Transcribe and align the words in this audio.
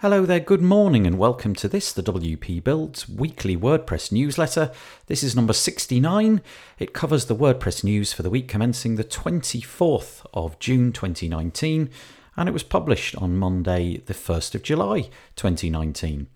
Hello 0.00 0.24
there, 0.24 0.38
good 0.38 0.62
morning, 0.62 1.08
and 1.08 1.18
welcome 1.18 1.56
to 1.56 1.66
this, 1.66 1.92
the 1.92 2.04
WP 2.04 2.62
Builds 2.62 3.08
weekly 3.08 3.56
WordPress 3.56 4.12
newsletter. 4.12 4.70
This 5.06 5.24
is 5.24 5.34
number 5.34 5.52
69. 5.52 6.40
It 6.78 6.92
covers 6.92 7.24
the 7.24 7.34
WordPress 7.34 7.82
news 7.82 8.12
for 8.12 8.22
the 8.22 8.30
week 8.30 8.46
commencing 8.46 8.94
the 8.94 9.02
24th 9.02 10.24
of 10.32 10.56
June 10.60 10.92
2019, 10.92 11.90
and 12.36 12.48
it 12.48 12.52
was 12.52 12.62
published 12.62 13.16
on 13.16 13.36
Monday, 13.36 13.96
the 14.06 14.14
1st 14.14 14.54
of 14.54 14.62
July 14.62 15.10
2019. 15.34 16.28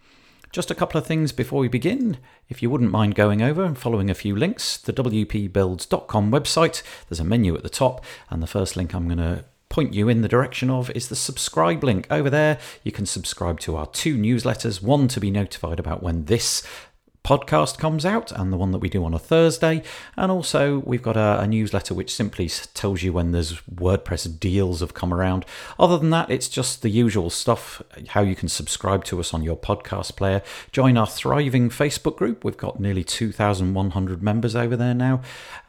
Just 0.50 0.72
a 0.72 0.74
couple 0.74 0.98
of 0.98 1.06
things 1.06 1.30
before 1.30 1.60
we 1.60 1.68
begin. 1.68 2.18
If 2.48 2.62
you 2.62 2.68
wouldn't 2.68 2.90
mind 2.90 3.14
going 3.14 3.42
over 3.42 3.62
and 3.62 3.79
following 3.79 4.10
a 4.10 4.14
few 4.14 4.34
links, 4.34 4.76
the 4.76 4.92
WPBuilds.com 4.92 6.32
website, 6.32 6.82
there's 7.08 7.20
a 7.20 7.24
menu 7.24 7.54
at 7.54 7.62
the 7.62 7.68
top, 7.68 8.04
and 8.29 8.42
the 8.42 8.48
first 8.48 8.76
link 8.76 8.92
I'm 8.92 9.06
going 9.06 9.18
to 9.18 9.44
point 9.73 9.95
you 9.95 10.09
in 10.09 10.20
the 10.20 10.29
direction 10.29 10.68
of 10.68 10.91
is 10.91 11.09
the 11.09 11.16
subscribe 11.16 11.82
link 11.82 12.07
over 12.11 12.29
there. 12.29 12.59
You 12.84 12.93
can 12.93 13.07
subscribe 13.07 13.59
to 13.61 13.75
our 13.77 13.86
two 13.86 14.16
newsletters 14.16 14.82
one 14.82 15.09
to 15.09 15.18
be 15.18 15.30
notified 15.30 15.80
about 15.80 16.03
when 16.03 16.26
this 16.26 16.63
podcast 17.25 17.79
comes 17.79 18.04
out 18.04 18.32
and 18.32 18.53
the 18.53 18.57
one 18.57 18.72
that 18.72 18.79
we 18.79 18.89
do 18.89 19.04
on 19.04 19.14
a 19.14 19.18
Thursday. 19.18 19.82
And 20.17 20.32
also, 20.32 20.80
we've 20.80 21.03
got 21.03 21.17
a, 21.17 21.40
a, 21.40 21.46
newsletter 21.46 21.94
which 21.94 22.14
simply 22.14 22.49
tells 22.75 23.03
you 23.03 23.13
when 23.13 23.30
there's 23.30 23.61
WordPress 23.63 24.40
deals 24.40 24.80
have 24.80 24.94
come 24.94 25.14
around. 25.14 25.44
Other 25.79 25.99
than 25.99 26.11
that, 26.11 26.30
it's 26.30 26.49
just 26.49 26.82
the 26.82 26.89
usual 26.89 27.30
stuff 27.30 27.80
how 28.08 28.22
you 28.22 28.35
can 28.35 28.49
subscribe 28.49 29.04
to 29.04 29.21
us 29.21 29.32
on 29.32 29.43
your 29.43 29.57
podcast 29.57 30.16
player. 30.16 30.43
Join 30.72 30.96
our 30.96 31.07
thriving 31.07 31.71
Facebook 31.71 32.16
group. 32.16 32.44
We've 32.44 32.56
got 32.56 32.80
nearly 32.80 33.05
2,100 33.05 34.22
members 34.22 34.56
over 34.56 34.77
there 34.77 34.94
now. 34.94 35.20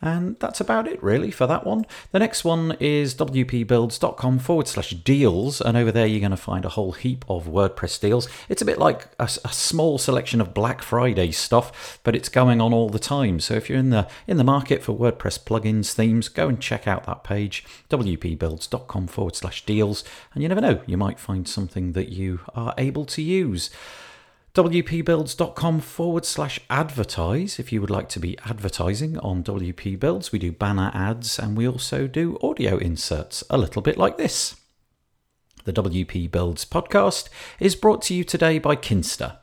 And 0.02 0.40
that's 0.40 0.60
about 0.60 0.88
it, 0.88 1.02
really, 1.04 1.30
for 1.30 1.46
that 1.48 1.66
one. 1.66 1.86
The 2.12 2.20
next 2.20 2.44
one 2.44 2.76
is 2.80 3.14
wpbuilds.com 3.16 4.40
forward 4.40 4.68
slash 4.68 4.92
deals. 4.92 5.62
And 5.62 5.78
over 5.78 5.92
there, 5.92 6.08
you're 6.08 6.20
going 6.20 6.32
to 6.32 6.38
find 6.38 6.66
a 6.66 6.70
whole 6.70 6.94
heap 6.94 7.26
of 7.30 7.46
WordPress 7.46 8.02
deals. 8.02 8.28
It's 8.50 8.62
a 8.62 8.66
bit 8.66 8.80
like 8.80 9.08
a, 9.20 9.26
a 9.26 9.50
small 9.50 9.98
selection 9.98 10.42
of 10.42 10.54
Black 10.54 10.82
Friday 10.82 11.32
stuff, 11.44 12.00
but 12.04 12.16
it's 12.16 12.30
going 12.30 12.62
on 12.62 12.74
all 12.74 12.90
the 12.90 13.00
time. 13.00 13.40
So 13.40 13.54
if 13.54 13.70
you're 13.70 13.78
in 13.78 13.90
the 13.90 14.08
in 14.28 14.38
the 14.38 14.44
market 14.44 14.82
for 14.82 14.94
WordPress 14.94 15.40
plugins, 15.44 15.94
themes, 15.94 16.30
go 16.30 16.48
and 16.48 16.60
check 16.60 16.88
out 16.88 17.04
that 17.06 17.24
page, 17.24 17.64
wpbuilds.com 17.90 19.08
forward 19.08 19.36
slash 19.36 19.66
deals. 19.66 20.04
And 20.34 20.42
you 20.42 20.50
never 20.50 20.62
know, 20.62 20.82
you 20.86 20.98
might 20.98 21.20
find 21.20 21.48
something 21.48 21.92
that 21.92 22.10
you 22.10 22.40
are 22.56 22.74
able 22.78 23.06
to 23.06 23.22
use 23.22 23.70
wpbuilds.com 24.54 25.80
forward 25.80 26.26
slash 26.26 26.60
advertise 26.70 27.58
if 27.58 27.72
you 27.72 27.82
would 27.82 27.90
like 27.90 28.08
to 28.08 28.20
be 28.20 28.38
advertising 28.46 29.18
on 29.18 29.44
WP 29.44 30.00
Builds. 30.00 30.32
We 30.32 30.38
do 30.38 30.52
banner 30.52 30.92
ads 30.94 31.40
and 31.40 31.58
we 31.58 31.68
also 31.68 32.06
do 32.06 32.38
audio 32.40 32.78
inserts, 32.78 33.44
a 33.50 33.58
little 33.58 33.82
bit 33.82 33.98
like 33.98 34.18
this. 34.18 34.56
The 35.66 35.74
WP 35.74 36.30
Builds 36.30 36.66
podcast 36.66 37.30
is 37.60 37.76
brought 37.76 38.04
to 38.04 38.14
you 38.14 38.24
today 38.24 38.60
by 38.60 38.76
Kinsta. 38.76 39.38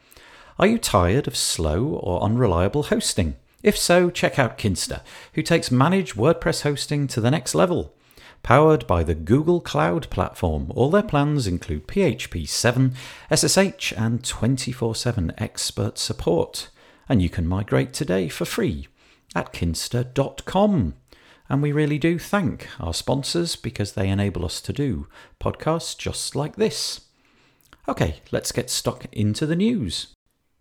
Are 0.61 0.66
you 0.66 0.77
tired 0.77 1.27
of 1.27 1.39
slow 1.39 1.86
or 1.86 2.22
unreliable 2.22 2.83
hosting? 2.83 3.36
If 3.62 3.78
so, 3.78 4.11
check 4.11 4.39
out 4.39 4.58
Kinsta, 4.58 5.00
who 5.33 5.41
takes 5.41 5.70
managed 5.70 6.16
WordPress 6.16 6.64
hosting 6.64 7.06
to 7.06 7.20
the 7.22 7.30
next 7.30 7.55
level. 7.55 7.94
Powered 8.42 8.86
by 8.86 9.03
the 9.03 9.14
Google 9.14 9.62
Cloud 9.62 10.11
Platform, 10.11 10.70
all 10.75 10.91
their 10.91 11.03
plans 11.03 11.47
include 11.47 11.86
PHP 11.86 12.47
7, 12.47 12.92
SSH, 13.34 13.94
and 13.97 14.22
24 14.22 14.94
7 14.94 15.33
expert 15.38 15.97
support. 15.97 16.69
And 17.08 17.22
you 17.22 17.31
can 17.31 17.48
migrate 17.48 17.94
today 17.94 18.28
for 18.28 18.44
free 18.44 18.86
at 19.34 19.55
kinsta.com. 19.55 20.92
And 21.48 21.62
we 21.62 21.72
really 21.72 21.98
do 21.98 22.19
thank 22.19 22.69
our 22.78 22.92
sponsors 22.92 23.56
because 23.56 23.92
they 23.92 24.11
enable 24.11 24.44
us 24.44 24.61
to 24.61 24.75
do 24.75 25.06
podcasts 25.41 25.97
just 25.97 26.36
like 26.36 26.56
this. 26.56 27.06
Okay, 27.88 28.16
let's 28.31 28.53
get 28.53 28.69
stuck 28.69 29.06
into 29.11 29.47
the 29.47 29.56
news. 29.56 30.08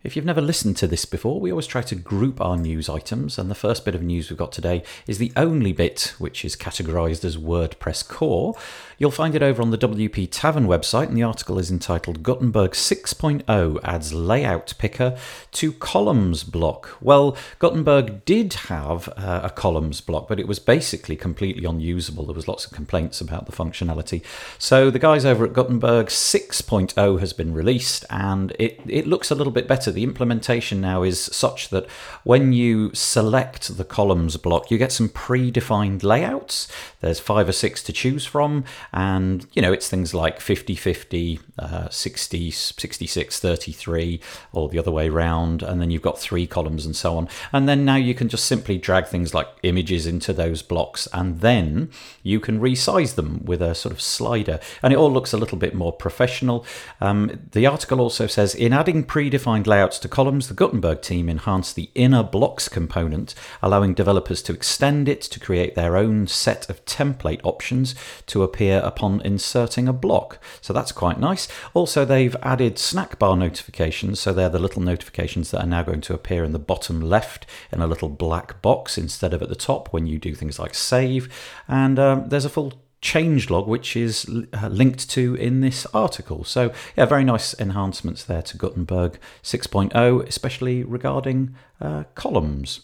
If 0.01 0.15
you've 0.15 0.23
never 0.23 0.39
listened 0.39 0.77
to 0.77 0.87
this 0.87 1.03
before, 1.03 1.41
we 1.41 1.51
always 1.51 1.67
try 1.67 1.81
to 1.81 1.93
group 1.93 2.39
our 2.39 2.55
news 2.55 2.87
items, 2.87 3.37
and 3.37 3.51
the 3.51 3.55
first 3.55 3.83
bit 3.83 3.95
of 3.95 4.01
news 4.01 4.29
we've 4.29 4.39
got 4.39 4.53
today 4.53 4.81
is 5.07 5.17
the 5.17 5.33
only 5.35 5.73
bit 5.73 6.13
which 6.17 6.45
is 6.45 6.55
categorized 6.55 7.25
as 7.25 7.35
WordPress 7.35 8.07
core. 8.07 8.55
You'll 8.97 9.11
find 9.11 9.35
it 9.35 9.43
over 9.43 9.61
on 9.61 9.71
the 9.71 9.77
WP 9.77 10.29
Tavern 10.31 10.67
website, 10.67 11.09
and 11.09 11.17
the 11.17 11.23
article 11.23 11.59
is 11.59 11.69
entitled 11.69 12.23
Gutenberg 12.23 12.71
6.0 12.71 13.79
adds 13.83 14.13
layout 14.13 14.73
picker 14.77 15.17
to 15.51 15.73
columns 15.73 16.45
block. 16.45 16.95
Well, 17.01 17.35
Gutenberg 17.59 18.23
did 18.23 18.53
have 18.53 19.09
uh, 19.17 19.41
a 19.43 19.49
columns 19.49 19.99
block, 19.99 20.29
but 20.29 20.39
it 20.39 20.47
was 20.47 20.59
basically 20.59 21.17
completely 21.17 21.65
unusable. 21.65 22.25
There 22.25 22.35
was 22.35 22.47
lots 22.47 22.65
of 22.65 22.71
complaints 22.71 23.19
about 23.19 23.47
the 23.47 23.51
functionality. 23.51 24.23
So 24.57 24.89
the 24.89 24.99
guys 24.99 25.25
over 25.25 25.43
at 25.43 25.51
Gutenberg 25.51 26.07
6.0 26.07 27.19
has 27.19 27.33
been 27.33 27.53
released, 27.53 28.05
and 28.09 28.53
it, 28.57 28.79
it 28.87 29.05
looks 29.05 29.29
a 29.29 29.35
little 29.35 29.51
bit 29.51 29.67
better 29.67 29.88
the 29.91 30.03
implementation 30.03 30.81
now 30.81 31.03
is 31.03 31.19
such 31.19 31.69
that 31.69 31.87
when 32.23 32.53
you 32.53 32.91
select 32.93 33.77
the 33.77 33.85
columns 33.85 34.37
block, 34.37 34.69
you 34.71 34.77
get 34.77 34.91
some 34.91 35.09
predefined 35.09 36.03
layouts. 36.03 36.67
There's 37.01 37.19
five 37.19 37.47
or 37.47 37.53
six 37.53 37.81
to 37.83 37.93
choose 37.93 38.25
from, 38.25 38.65
and 38.91 39.45
you 39.53 39.61
know, 39.61 39.71
it's 39.71 39.89
things 39.89 40.13
like 40.13 40.39
50 40.39 40.75
50, 40.75 41.39
uh, 41.57 41.89
60, 41.89 42.51
66, 42.51 43.39
33, 43.39 44.21
or 44.51 44.69
the 44.69 44.79
other 44.79 44.91
way 44.91 45.09
around, 45.09 45.63
and 45.63 45.81
then 45.81 45.91
you've 45.91 46.01
got 46.01 46.19
three 46.19 46.47
columns 46.47 46.85
and 46.85 46.95
so 46.95 47.17
on. 47.17 47.27
And 47.53 47.67
then 47.67 47.85
now 47.85 47.95
you 47.95 48.13
can 48.13 48.29
just 48.29 48.45
simply 48.45 48.77
drag 48.77 49.07
things 49.07 49.33
like 49.33 49.47
images 49.63 50.05
into 50.05 50.33
those 50.33 50.61
blocks, 50.61 51.07
and 51.13 51.41
then 51.41 51.91
you 52.23 52.39
can 52.39 52.59
resize 52.59 53.15
them 53.15 53.43
with 53.45 53.61
a 53.61 53.75
sort 53.75 53.93
of 53.93 54.01
slider, 54.01 54.59
and 54.83 54.93
it 54.93 54.97
all 54.97 55.11
looks 55.11 55.33
a 55.33 55.37
little 55.37 55.57
bit 55.57 55.73
more 55.73 55.93
professional. 55.93 56.65
Um, 57.01 57.39
the 57.51 57.65
article 57.65 58.01
also 58.01 58.27
says 58.27 58.55
in 58.55 58.73
adding 58.73 59.03
predefined 59.03 59.67
layouts, 59.67 59.78
layouts 59.79 59.97
to 59.97 60.09
columns, 60.09 60.49
the 60.49 60.53
Gutenberg 60.53 61.01
team 61.01 61.29
enhanced 61.29 61.77
the 61.77 61.89
inner 61.95 62.21
blocks 62.21 62.67
component, 62.67 63.33
allowing 63.61 63.93
developers 63.93 64.41
to 64.41 64.51
extend 64.51 65.07
it 65.07 65.21
to 65.21 65.39
create 65.39 65.73
their 65.73 65.95
own 65.95 66.27
set 66.27 66.69
of 66.69 66.83
template 66.83 67.39
options 67.45 67.95
to 68.25 68.43
appear 68.43 68.81
upon 68.83 69.21
inserting 69.21 69.87
a 69.87 69.93
block. 69.93 70.37
So 70.59 70.73
that's 70.73 70.91
quite 70.91 71.17
nice. 71.17 71.47
Also, 71.73 72.03
they've 72.03 72.35
added 72.43 72.77
snack 72.77 73.17
bar 73.19 73.37
notifications, 73.37 74.19
so 74.19 74.33
they're 74.33 74.49
the 74.49 74.59
little 74.59 74.81
notifications 74.81 75.51
that 75.51 75.61
are 75.61 75.67
now 75.67 75.83
going 75.83 76.01
to 76.01 76.13
appear 76.13 76.43
in 76.43 76.51
the 76.51 76.59
bottom 76.59 76.99
left 76.99 77.45
in 77.71 77.79
a 77.79 77.87
little 77.87 78.09
black 78.09 78.61
box 78.61 78.97
instead 78.97 79.33
of 79.33 79.41
at 79.41 79.47
the 79.47 79.55
top 79.55 79.93
when 79.93 80.05
you 80.05 80.19
do 80.19 80.35
things 80.35 80.59
like 80.59 80.75
save. 80.75 81.33
And 81.69 81.97
um, 81.97 82.27
there's 82.27 82.43
a 82.43 82.49
full 82.49 82.73
changelog, 83.01 83.67
which 83.67 83.95
is 83.95 84.29
uh, 84.53 84.67
linked 84.67 85.09
to 85.11 85.35
in 85.35 85.61
this 85.61 85.85
article. 85.93 86.43
So, 86.43 86.71
yeah, 86.97 87.05
very 87.05 87.23
nice 87.23 87.57
enhancements 87.59 88.23
there 88.23 88.41
to 88.43 88.57
Gutenberg 88.57 89.19
6.0, 89.43 90.27
especially 90.27 90.83
regarding 90.83 91.55
uh, 91.79 92.03
columns. 92.15 92.81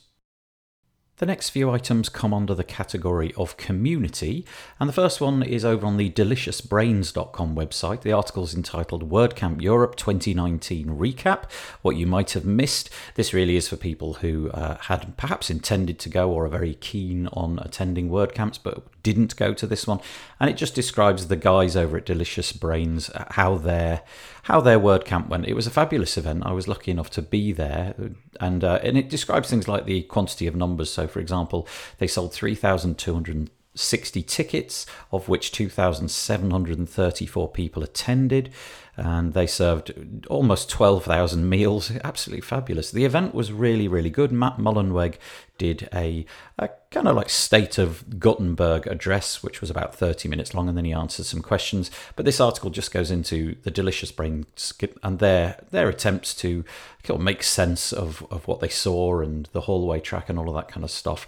The 1.17 1.25
next 1.25 1.51
few 1.51 1.71
items 1.71 2.09
come 2.09 2.33
under 2.33 2.53
the 2.53 2.65
category 2.65 3.33
of 3.37 3.55
community, 3.55 4.45
and 4.81 4.89
the 4.89 4.93
first 4.93 5.21
one 5.21 5.43
is 5.43 5.63
over 5.63 5.85
on 5.87 5.95
the 5.95 6.09
deliciousbrains.com 6.09 7.55
website. 7.55 8.01
The 8.01 8.11
article 8.11 8.43
is 8.43 8.53
entitled 8.53 9.09
WordCamp 9.09 9.61
Europe 9.61 9.95
2019 9.95 10.87
Recap 10.87 11.49
What 11.81 11.95
You 11.95 12.05
Might 12.05 12.31
Have 12.31 12.43
Missed. 12.43 12.89
This 13.13 13.33
really 13.33 13.55
is 13.55 13.69
for 13.69 13.77
people 13.77 14.15
who 14.15 14.49
uh, 14.51 14.75
had 14.75 15.15
perhaps 15.15 15.49
intended 15.49 15.99
to 15.99 16.09
go 16.09 16.29
or 16.29 16.45
are 16.45 16.49
very 16.49 16.73
keen 16.73 17.27
on 17.27 17.59
attending 17.59 18.09
WordCamps 18.09 18.59
but 18.61 18.83
didn't 19.05 19.35
go 19.35 19.53
to 19.53 19.67
this 19.67 19.85
one, 19.85 19.99
and 20.39 20.49
it 20.49 20.57
just 20.57 20.73
describes 20.73 21.27
the 21.27 21.35
guys 21.35 21.75
over 21.75 21.95
at 21.97 22.07
Delicious 22.07 22.51
Brains 22.51 23.11
uh, 23.11 23.25
how 23.31 23.55
their 23.55 24.01
how 24.43 24.59
their 24.59 24.79
WordCamp 24.79 25.27
went. 25.27 25.45
It 25.45 25.53
was 25.53 25.67
a 25.67 25.71
fabulous 25.71 26.17
event. 26.17 26.43
I 26.43 26.53
was 26.53 26.67
lucky 26.67 26.89
enough 26.89 27.11
to 27.11 27.21
be 27.21 27.51
there, 27.51 27.93
and 28.39 28.63
uh, 28.63 28.79
and 28.81 28.97
it 28.97 29.07
describes 29.07 29.51
things 29.51 29.67
like 29.67 29.85
the 29.85 30.01
quantity 30.01 30.47
of 30.47 30.55
numbers. 30.55 30.91
So, 30.91 31.07
for 31.07 31.19
example, 31.19 31.67
they 31.99 32.07
sold 32.07 32.33
three 32.33 32.55
thousand 32.55 32.97
two 32.97 33.13
hundred 33.13 33.51
60 33.77 34.23
tickets, 34.23 34.85
of 35.11 35.27
which 35.27 35.51
2,734 35.51 37.49
people 37.49 37.83
attended, 37.83 38.49
and 38.97 39.33
they 39.33 39.45
served 39.45 39.91
almost 40.29 40.69
12,000 40.69 41.49
meals. 41.49 41.91
Absolutely 42.03 42.41
fabulous. 42.41 42.91
The 42.91 43.05
event 43.05 43.35
was 43.35 43.52
really, 43.52 43.87
really 43.87 44.09
good. 44.09 44.31
Matt 44.31 44.58
Mullenweg 44.58 45.16
did 45.58 45.90
a, 45.93 46.25
a 46.58 46.69
kind 46.91 47.08
of 47.08 47.16
like 47.16 47.29
state 47.29 47.78
of 47.78 48.19
Gutenberg 48.19 48.87
address, 48.87 49.43
which 49.43 49.59
was 49.59 49.69
about 49.69 49.96
30 49.96 50.29
minutes 50.29 50.53
long, 50.53 50.69
and 50.69 50.78
then 50.78 50.85
he 50.85 50.93
answered 50.93 51.25
some 51.25 51.41
questions. 51.41 51.91
But 52.16 52.25
this 52.25 52.40
article 52.40 52.69
just 52.69 52.93
goes 52.93 53.11
into 53.11 53.55
the 53.64 53.72
Delicious 53.72 54.11
Brains 54.11 54.73
and 55.03 55.19
their 55.19 55.59
their 55.72 55.90
attempts 55.90 56.34
to 56.35 56.64
kind 57.03 57.19
of 57.19 57.23
make 57.23 57.43
sense 57.43 57.91
of, 57.91 58.25
of 58.31 58.47
what 58.47 58.59
they 58.59 58.69
saw 58.69 59.19
and 59.19 59.49
the 59.52 59.61
hallway 59.61 59.99
track 59.99 60.29
and 60.29 60.40
all 60.40 60.49
of 60.49 60.55
that 60.55 60.69
kind 60.69 60.84
of 60.84 60.91
stuff. 60.91 61.28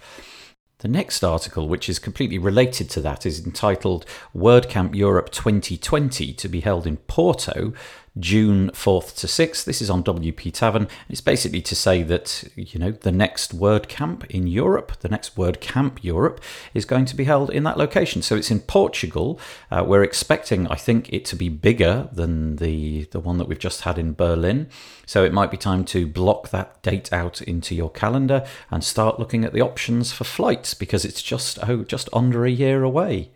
The 0.80 0.86
next 0.86 1.24
article, 1.24 1.66
which 1.66 1.88
is 1.88 1.98
completely 1.98 2.38
related 2.38 2.88
to 2.90 3.00
that, 3.00 3.26
is 3.26 3.44
entitled 3.44 4.06
WordCamp 4.32 4.94
Europe 4.94 5.30
2020 5.30 6.32
to 6.32 6.48
be 6.48 6.60
held 6.60 6.86
in 6.86 6.98
Porto, 6.98 7.72
June 8.18 8.70
4th 8.70 9.16
to 9.16 9.26
6th. 9.26 9.64
This 9.64 9.80
is 9.82 9.90
on 9.90 10.02
WP 10.02 10.52
Tavern. 10.52 10.88
It's 11.08 11.20
basically 11.20 11.62
to 11.62 11.74
say 11.74 12.02
that, 12.02 12.44
you 12.56 12.78
know, 12.78 12.90
the 12.90 13.12
next 13.12 13.58
WordCamp 13.58 14.26
in 14.26 14.46
Europe, 14.46 14.92
the 15.00 15.08
next 15.08 15.36
WordCamp 15.36 15.98
Europe, 16.02 16.40
is 16.74 16.84
going 16.84 17.04
to 17.06 17.16
be 17.16 17.24
held 17.24 17.50
in 17.50 17.64
that 17.64 17.78
location. 17.78 18.22
So 18.22 18.36
it's 18.36 18.50
in 18.50 18.60
Portugal. 18.60 19.40
Uh, 19.70 19.84
we're 19.86 20.02
expecting, 20.02 20.66
I 20.68 20.76
think, 20.76 21.12
it 21.12 21.24
to 21.26 21.36
be 21.36 21.48
bigger 21.48 22.08
than 22.12 22.56
the, 22.56 23.04
the 23.10 23.20
one 23.20 23.38
that 23.38 23.48
we've 23.48 23.58
just 23.58 23.82
had 23.82 23.98
in 23.98 24.14
Berlin. 24.14 24.68
So 25.06 25.24
it 25.24 25.32
might 25.32 25.50
be 25.50 25.56
time 25.56 25.84
to 25.86 26.06
block 26.06 26.50
that 26.50 26.82
date 26.82 27.12
out 27.12 27.40
into 27.42 27.74
your 27.74 27.90
calendar 27.90 28.46
and 28.70 28.82
start 28.82 29.18
looking 29.18 29.44
at 29.44 29.52
the 29.52 29.60
options 29.60 30.12
for 30.12 30.24
flights 30.24 30.74
because 30.74 31.04
it's 31.04 31.22
just, 31.22 31.58
oh, 31.68 31.84
just 31.84 32.08
under 32.12 32.44
a 32.44 32.50
year 32.50 32.82
away. 32.82 33.30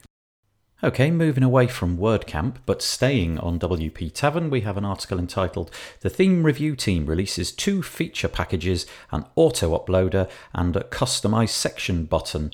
Okay, 0.85 1.13
moving 1.13 1.45
away 1.45 1.69
from 1.69 1.97
WordCamp, 1.97 2.57
but 2.67 2.83
staying 2.83 3.39
on 3.39 3.61
WP 3.61 4.13
Tavern, 4.13 4.51
we 4.51 4.63
have 4.63 4.77
an 4.77 4.85
article 4.85 5.17
entitled 5.17 5.71
The 6.01 6.11
Theme 6.11 6.43
Review 6.43 6.75
Team 6.75 7.07
Releases 7.07 7.53
Two 7.53 7.85
Feature 7.85 8.27
Packages, 8.27 8.85
an 9.13 9.25
Auto 9.37 9.79
Uploader, 9.79 10.29
and 10.53 10.75
a 10.75 10.81
Customize 10.81 11.51
Section 11.51 12.07
button. 12.07 12.51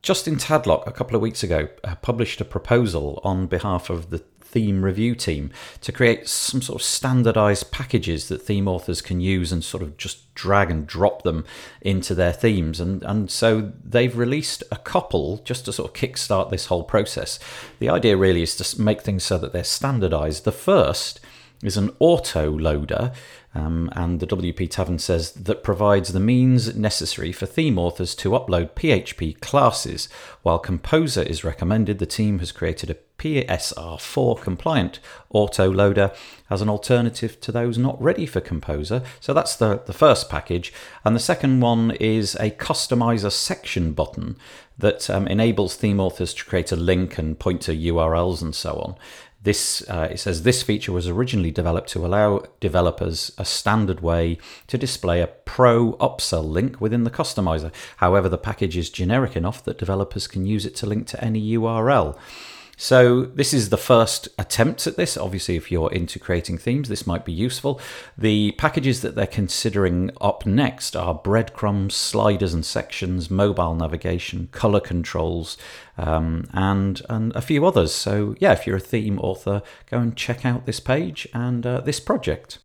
Justin 0.00 0.36
Tadlock, 0.36 0.86
a 0.86 0.90
couple 0.90 1.16
of 1.16 1.20
weeks 1.20 1.42
ago, 1.42 1.68
uh, 1.84 1.96
published 1.96 2.40
a 2.40 2.46
proposal 2.46 3.20
on 3.22 3.46
behalf 3.46 3.90
of 3.90 4.08
the 4.08 4.22
theme 4.56 4.82
review 4.82 5.14
team 5.14 5.50
to 5.82 5.92
create 5.92 6.26
some 6.26 6.62
sort 6.62 6.80
of 6.80 6.82
standardized 6.82 7.70
packages 7.70 8.28
that 8.28 8.40
theme 8.40 8.66
authors 8.66 9.02
can 9.02 9.20
use 9.20 9.52
and 9.52 9.62
sort 9.62 9.82
of 9.82 9.98
just 9.98 10.34
drag 10.34 10.70
and 10.70 10.86
drop 10.86 11.24
them 11.24 11.44
into 11.82 12.14
their 12.14 12.32
themes. 12.32 12.80
And, 12.80 13.02
and 13.02 13.30
so 13.30 13.70
they've 13.84 14.16
released 14.16 14.64
a 14.72 14.76
couple 14.76 15.42
just 15.44 15.66
to 15.66 15.74
sort 15.74 15.90
of 15.90 15.94
kickstart 15.94 16.48
this 16.48 16.66
whole 16.66 16.84
process. 16.84 17.38
The 17.80 17.90
idea 17.90 18.16
really 18.16 18.40
is 18.40 18.56
to 18.56 18.80
make 18.80 19.02
things 19.02 19.24
so 19.24 19.36
that 19.36 19.52
they're 19.52 19.62
standardized. 19.62 20.46
The 20.46 20.52
first 20.52 21.20
is 21.62 21.76
an 21.76 21.90
auto 21.98 22.50
loader 22.50 23.12
um, 23.56 23.88
and 23.92 24.20
the 24.20 24.26
WP 24.26 24.70
Tavern 24.70 24.98
says 24.98 25.32
that 25.32 25.62
provides 25.62 26.12
the 26.12 26.20
means 26.20 26.76
necessary 26.76 27.32
for 27.32 27.46
theme 27.46 27.78
authors 27.78 28.14
to 28.16 28.30
upload 28.30 28.72
PHP 28.72 29.40
classes. 29.40 30.10
While 30.42 30.58
Composer 30.58 31.22
is 31.22 31.42
recommended, 31.42 31.98
the 31.98 32.04
team 32.04 32.40
has 32.40 32.52
created 32.52 32.90
a 32.90 32.98
PSR4 33.18 34.42
compliant 34.42 35.00
autoloader 35.32 36.14
as 36.50 36.60
an 36.60 36.68
alternative 36.68 37.40
to 37.40 37.50
those 37.50 37.78
not 37.78 38.00
ready 38.00 38.26
for 38.26 38.42
Composer. 38.42 39.02
So 39.20 39.32
that's 39.32 39.56
the, 39.56 39.80
the 39.86 39.94
first 39.94 40.28
package. 40.28 40.70
And 41.02 41.16
the 41.16 41.20
second 41.20 41.60
one 41.60 41.92
is 41.92 42.34
a 42.34 42.50
customizer 42.50 43.32
section 43.32 43.92
button 43.94 44.36
that 44.76 45.08
um, 45.08 45.26
enables 45.28 45.76
theme 45.76 45.98
authors 45.98 46.34
to 46.34 46.44
create 46.44 46.72
a 46.72 46.76
link 46.76 47.16
and 47.16 47.38
point 47.38 47.62
to 47.62 47.72
URLs 47.72 48.42
and 48.42 48.54
so 48.54 48.74
on. 48.74 48.96
This 49.46 49.88
uh, 49.88 50.08
it 50.10 50.18
says 50.18 50.42
this 50.42 50.64
feature 50.64 50.90
was 50.90 51.06
originally 51.06 51.52
developed 51.52 51.88
to 51.90 52.04
allow 52.04 52.42
developers 52.58 53.30
a 53.38 53.44
standard 53.44 54.00
way 54.00 54.38
to 54.66 54.76
display 54.76 55.20
a 55.20 55.28
pro 55.28 55.92
upsell 55.98 56.44
link 56.44 56.80
within 56.80 57.04
the 57.04 57.12
customizer. 57.12 57.70
However, 57.98 58.28
the 58.28 58.38
package 58.38 58.76
is 58.76 58.90
generic 58.90 59.36
enough 59.36 59.62
that 59.62 59.78
developers 59.78 60.26
can 60.26 60.46
use 60.46 60.66
it 60.66 60.74
to 60.78 60.86
link 60.86 61.06
to 61.06 61.24
any 61.24 61.40
URL. 61.52 62.18
So 62.76 63.22
this 63.22 63.54
is 63.54 63.70
the 63.70 63.78
first 63.78 64.28
attempt 64.38 64.86
at 64.86 64.96
this. 64.96 65.16
Obviously, 65.16 65.56
if 65.56 65.72
you're 65.72 65.90
into 65.90 66.18
creating 66.18 66.58
themes, 66.58 66.88
this 66.88 67.06
might 67.06 67.24
be 67.24 67.32
useful. 67.32 67.80
The 68.18 68.52
packages 68.52 69.00
that 69.00 69.14
they're 69.14 69.26
considering 69.26 70.10
up 70.20 70.44
next 70.44 70.94
are 70.94 71.14
breadcrumbs, 71.14 71.94
sliders 71.94 72.52
and 72.52 72.64
sections, 72.64 73.30
mobile 73.30 73.74
navigation, 73.74 74.48
color 74.52 74.80
controls, 74.80 75.56
um, 75.96 76.48
and 76.52 77.00
and 77.08 77.34
a 77.34 77.40
few 77.40 77.64
others. 77.64 77.92
So 77.92 78.36
yeah, 78.40 78.52
if 78.52 78.66
you're 78.66 78.76
a 78.76 78.80
theme 78.80 79.18
author, 79.20 79.62
go 79.90 79.98
and 79.98 80.14
check 80.14 80.44
out 80.44 80.66
this 80.66 80.80
page 80.80 81.26
and 81.32 81.64
uh, 81.64 81.80
this 81.80 81.98
project. 81.98 82.58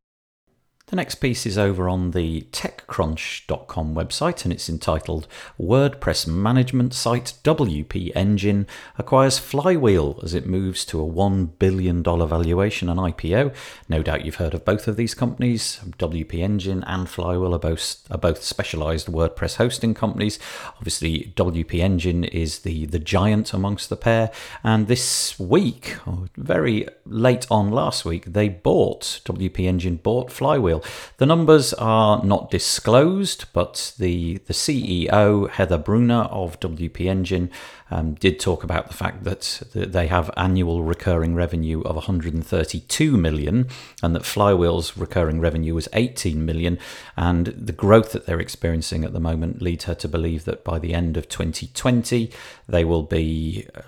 The 0.91 0.97
next 0.97 1.15
piece 1.15 1.45
is 1.45 1.57
over 1.57 1.88
on 1.88 2.11
the 2.11 2.41
TechCrunch.com 2.51 3.95
website 3.95 4.43
and 4.43 4.51
it's 4.51 4.67
entitled 4.67 5.25
WordPress 5.57 6.27
Management 6.27 6.93
Site 6.93 7.35
WP 7.45 8.11
Engine 8.13 8.67
Acquires 8.97 9.39
Flywheel 9.39 10.19
as 10.21 10.33
it 10.33 10.45
moves 10.45 10.83
to 10.83 11.01
a 11.01 11.09
$1 11.09 11.51
billion 11.59 12.03
valuation 12.03 12.89
and 12.89 12.99
IPO. 12.99 13.55
No 13.88 14.03
doubt 14.03 14.25
you've 14.25 14.35
heard 14.35 14.53
of 14.53 14.65
both 14.65 14.85
of 14.89 14.97
these 14.97 15.13
companies. 15.13 15.79
WP 15.97 16.39
Engine 16.39 16.83
and 16.83 17.07
Flywheel 17.07 17.55
are 17.55 17.59
both, 17.59 18.05
are 18.11 18.17
both 18.17 18.44
specialized 18.44 19.07
WordPress 19.07 19.55
hosting 19.55 19.94
companies. 19.94 20.39
Obviously, 20.75 21.31
WP 21.37 21.79
Engine 21.79 22.25
is 22.25 22.59
the, 22.59 22.85
the 22.87 22.99
giant 22.99 23.53
amongst 23.53 23.87
the 23.87 23.95
pair. 23.95 24.29
And 24.61 24.89
this 24.89 25.39
week, 25.39 25.95
very 26.35 26.85
late 27.05 27.47
on 27.49 27.71
last 27.71 28.03
week, 28.03 28.25
they 28.25 28.49
bought, 28.49 29.21
WP 29.23 29.65
Engine 29.65 29.95
bought 29.95 30.29
Flywheel. 30.29 30.81
The 31.18 31.25
numbers 31.25 31.74
are 31.74 32.24
not 32.24 32.51
disclosed, 32.51 33.45
but 33.54 33.94
the, 33.98 34.38
the 34.39 34.54
CEO, 34.54 35.50
Heather 35.50 35.78
Brunner 35.78 36.24
of 36.31 36.60
WP 36.60 37.06
Engine, 37.06 37.50
um, 37.92 38.13
did 38.16 38.39
talk 38.39 38.63
about 38.63 38.88
the 38.88 38.94
fact 38.94 39.25
that 39.25 39.62
they 39.74 40.07
have 40.07 40.31
annual 40.38 40.81
recurring 40.81 41.36
revenue 41.36 41.81
of 41.81 41.95
132 41.95 43.18
million 43.18 43.68
and 44.01 44.16
that 44.16 44.24
Flywheel's 44.24 44.98
recurring 44.98 45.39
revenue 45.39 45.75
was 45.75 45.89
18 45.94 46.45
million. 46.45 46.80
And 47.18 47.48
the 47.48 47.74
growth 47.74 48.13
that 48.13 48.25
they're 48.25 48.39
experiencing 48.39 49.04
at 49.04 49.13
the 49.13 49.19
moment 49.19 49.62
leads 49.62 49.86
her 49.86 49.95
to 49.95 50.07
believe 50.07 50.45
that 50.45 50.63
by 50.63 50.80
the 50.80 50.94
end 50.94 51.18
of 51.18 51.28
2020, 51.28 52.31
they 52.68 52.86
will 52.86 53.04
be 53.04 53.68
uh, 53.75 53.81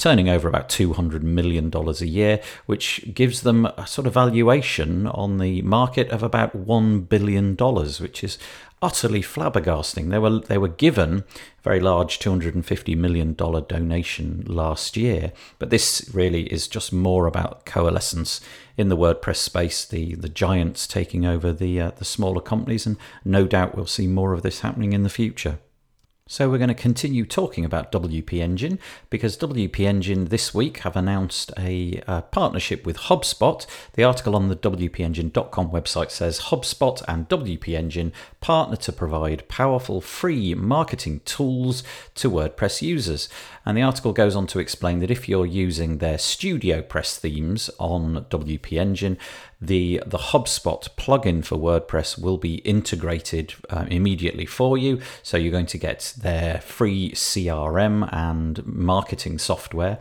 turning 0.00 0.30
over 0.30 0.48
about 0.48 0.68
$200 0.70 1.22
million 1.22 1.70
a 1.72 1.92
year, 2.04 2.40
which 2.66 3.12
gives 3.12 3.42
them 3.42 3.66
a 3.66 3.86
sort 3.86 4.06
of 4.06 4.14
valuation 4.14 5.06
on 5.06 5.38
the 5.38 5.60
market 5.62 6.08
of 6.08 6.22
about 6.22 6.56
$1 6.66 7.08
billion, 7.08 7.54
which 7.54 8.24
is 8.24 8.38
utterly 8.82 9.20
flabbergasting. 9.20 10.08
They 10.08 10.18
were, 10.18 10.40
they 10.40 10.56
were 10.56 10.68
given 10.68 11.18
a 11.18 11.62
very 11.62 11.80
large 11.80 12.18
$250 12.18 12.96
million 12.96 13.34
donation 13.34 14.42
last 14.46 14.96
year, 14.96 15.32
but 15.58 15.68
this 15.68 16.10
really 16.14 16.44
is 16.44 16.66
just 16.66 16.92
more 16.92 17.26
about 17.26 17.66
coalescence 17.66 18.40
in 18.78 18.88
the 18.88 18.96
WordPress 18.96 19.36
space, 19.36 19.84
the, 19.84 20.14
the 20.14 20.30
giants 20.30 20.86
taking 20.86 21.26
over 21.26 21.52
the, 21.52 21.78
uh, 21.78 21.90
the 21.98 22.06
smaller 22.06 22.40
companies, 22.40 22.86
and 22.86 22.96
no 23.22 23.46
doubt 23.46 23.74
we'll 23.74 23.86
see 23.86 24.06
more 24.06 24.32
of 24.32 24.40
this 24.40 24.60
happening 24.60 24.94
in 24.94 25.02
the 25.02 25.10
future. 25.10 25.58
So 26.32 26.48
we're 26.48 26.58
going 26.58 26.68
to 26.68 26.74
continue 26.74 27.26
talking 27.26 27.64
about 27.64 27.90
WP 27.90 28.34
Engine 28.34 28.78
because 29.10 29.36
WP 29.36 29.80
Engine 29.80 30.26
this 30.26 30.54
week 30.54 30.76
have 30.78 30.94
announced 30.94 31.50
a, 31.58 32.00
a, 32.06 32.22
partnership 32.22 32.86
with 32.86 32.98
HubSpot. 32.98 33.66
The 33.94 34.04
article 34.04 34.36
on 34.36 34.48
the 34.48 34.54
WPEngine.com 34.54 35.70
website 35.72 36.12
says 36.12 36.42
HubSpot 36.42 37.02
and 37.08 37.28
WP 37.28 37.76
Engine 37.76 38.12
partner 38.40 38.76
to 38.76 38.92
provide 38.92 39.48
powerful 39.48 40.00
free 40.00 40.54
marketing 40.54 41.22
tools 41.24 41.82
to 42.14 42.30
WordPress 42.30 42.80
users. 42.80 43.28
And 43.66 43.76
the 43.76 43.82
article 43.82 44.12
goes 44.12 44.34
on 44.34 44.46
to 44.48 44.58
explain 44.58 45.00
that 45.00 45.10
if 45.10 45.28
you're 45.28 45.46
using 45.46 45.98
their 45.98 46.16
StudioPress 46.16 47.18
themes 47.18 47.70
on 47.78 48.24
WP 48.30 48.78
Engine, 48.78 49.18
the 49.60 50.02
the 50.06 50.18
HubSpot 50.18 50.88
plugin 50.96 51.44
for 51.44 51.58
WordPress 51.58 52.18
will 52.18 52.38
be 52.38 52.56
integrated 52.56 53.54
uh, 53.68 53.84
immediately 53.88 54.46
for 54.46 54.78
you. 54.78 55.00
So 55.22 55.36
you're 55.36 55.52
going 55.52 55.66
to 55.66 55.78
get 55.78 56.14
their 56.20 56.60
free 56.60 57.12
CRM 57.12 58.08
and 58.12 58.64
marketing 58.64 59.38
software. 59.38 59.98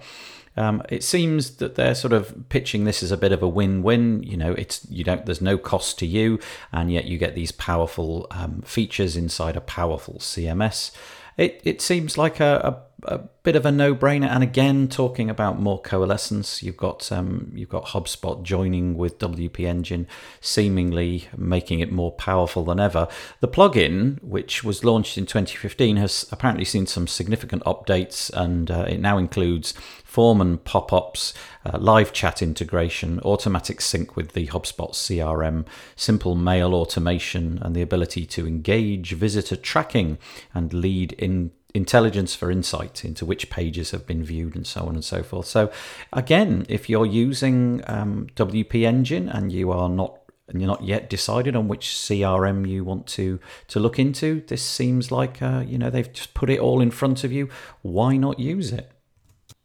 Um, 0.55 0.81
it 0.89 1.03
seems 1.03 1.57
that 1.57 1.75
they're 1.75 1.95
sort 1.95 2.12
of 2.12 2.50
pitching 2.50 2.83
this 2.83 3.01
as 3.01 3.12
a 3.12 3.17
bit 3.17 3.31
of 3.31 3.41
a 3.41 3.48
win-win. 3.48 4.24
You 4.24 4.36
know, 4.38 4.53
it's 4.53 4.86
you 4.89 5.03
don't 5.03 5.25
there's 5.25 5.41
no 5.41 5.57
cost 5.57 6.00
to 6.00 6.05
you, 6.05 6.39
and 6.72 6.91
yet 6.91 7.05
you 7.05 7.17
get 7.17 7.36
these 7.36 7.51
powerful 7.51 8.27
um, 8.31 8.62
features 8.62 9.15
inside 9.15 9.55
a 9.55 9.62
powerful 9.62 10.15
CMS. 10.15 10.91
It 11.39 11.62
it 11.63 11.81
seems 11.81 12.17
like 12.17 12.39
a, 12.39 12.62
a 12.63 12.89
a 13.03 13.19
bit 13.43 13.55
of 13.55 13.65
a 13.65 13.72
no-brainer. 13.72 14.27
And 14.27 14.43
again, 14.43 14.88
talking 14.88 15.29
about 15.29 15.60
more 15.60 15.81
coalescence, 15.81 16.62
you've 16.62 16.77
got 16.77 17.12
um, 17.12 17.51
you've 17.55 17.69
got 17.69 17.86
HubSpot 17.88 18.43
joining 18.43 18.98
with 18.98 19.19
WP 19.19 19.62
Engine, 19.62 20.08
seemingly 20.41 21.27
making 21.36 21.79
it 21.79 21.91
more 21.91 22.12
powerful 22.12 22.65
than 22.65 22.79
ever. 22.79 23.08
The 23.39 23.48
plugin, 23.48 24.22
which 24.22 24.63
was 24.63 24.84
launched 24.84 25.17
in 25.17 25.25
2015, 25.25 25.98
has 25.98 26.25
apparently 26.31 26.65
seen 26.65 26.86
some 26.86 27.08
significant 27.08 27.63
updates, 27.63 28.31
and 28.34 28.69
uh, 28.69 28.86
it 28.88 29.00
now 29.00 29.17
includes 29.17 29.74
form 30.19 30.41
and 30.41 30.61
pop-ups, 30.65 31.33
uh, 31.65 31.77
live 31.77 32.11
chat 32.11 32.41
integration, 32.41 33.21
automatic 33.21 33.79
sync 33.79 34.17
with 34.17 34.33
the 34.33 34.47
HubSpot 34.47 34.91
CRM, 34.91 35.65
simple 35.95 36.35
mail 36.35 36.75
automation, 36.75 37.57
and 37.61 37.73
the 37.73 37.81
ability 37.81 38.25
to 38.25 38.45
engage 38.45 39.13
visitor 39.13 39.55
tracking 39.55 40.17
and 40.53 40.73
lead 40.73 41.13
in 41.13 41.51
intelligence 41.73 42.35
for 42.35 42.51
insight 42.51 43.05
into 43.05 43.25
which 43.25 43.49
pages 43.49 43.91
have 43.91 44.05
been 44.05 44.21
viewed 44.21 44.57
and 44.57 44.67
so 44.67 44.81
on 44.81 44.95
and 44.95 45.05
so 45.05 45.23
forth. 45.23 45.45
So, 45.45 45.71
again, 46.11 46.65
if 46.67 46.89
you're 46.89 47.05
using 47.05 47.81
um, 47.88 48.27
WP 48.35 48.83
Engine 48.83 49.29
and 49.29 49.53
you 49.53 49.71
are 49.71 49.88
not 49.88 50.17
and 50.49 50.59
you're 50.59 50.67
not 50.67 50.83
yet 50.83 51.09
decided 51.09 51.55
on 51.55 51.69
which 51.69 51.88
CRM 51.91 52.67
you 52.67 52.83
want 52.83 53.07
to 53.07 53.39
to 53.69 53.79
look 53.79 53.97
into, 53.97 54.43
this 54.47 54.63
seems 54.63 55.13
like 55.13 55.41
uh, 55.41 55.63
you 55.65 55.77
know 55.77 55.89
they've 55.89 56.11
just 56.11 56.33
put 56.33 56.49
it 56.49 56.59
all 56.59 56.81
in 56.81 56.91
front 56.91 57.23
of 57.23 57.31
you. 57.31 57.47
Why 57.83 58.17
not 58.17 58.38
use 58.38 58.73
it? 58.73 58.91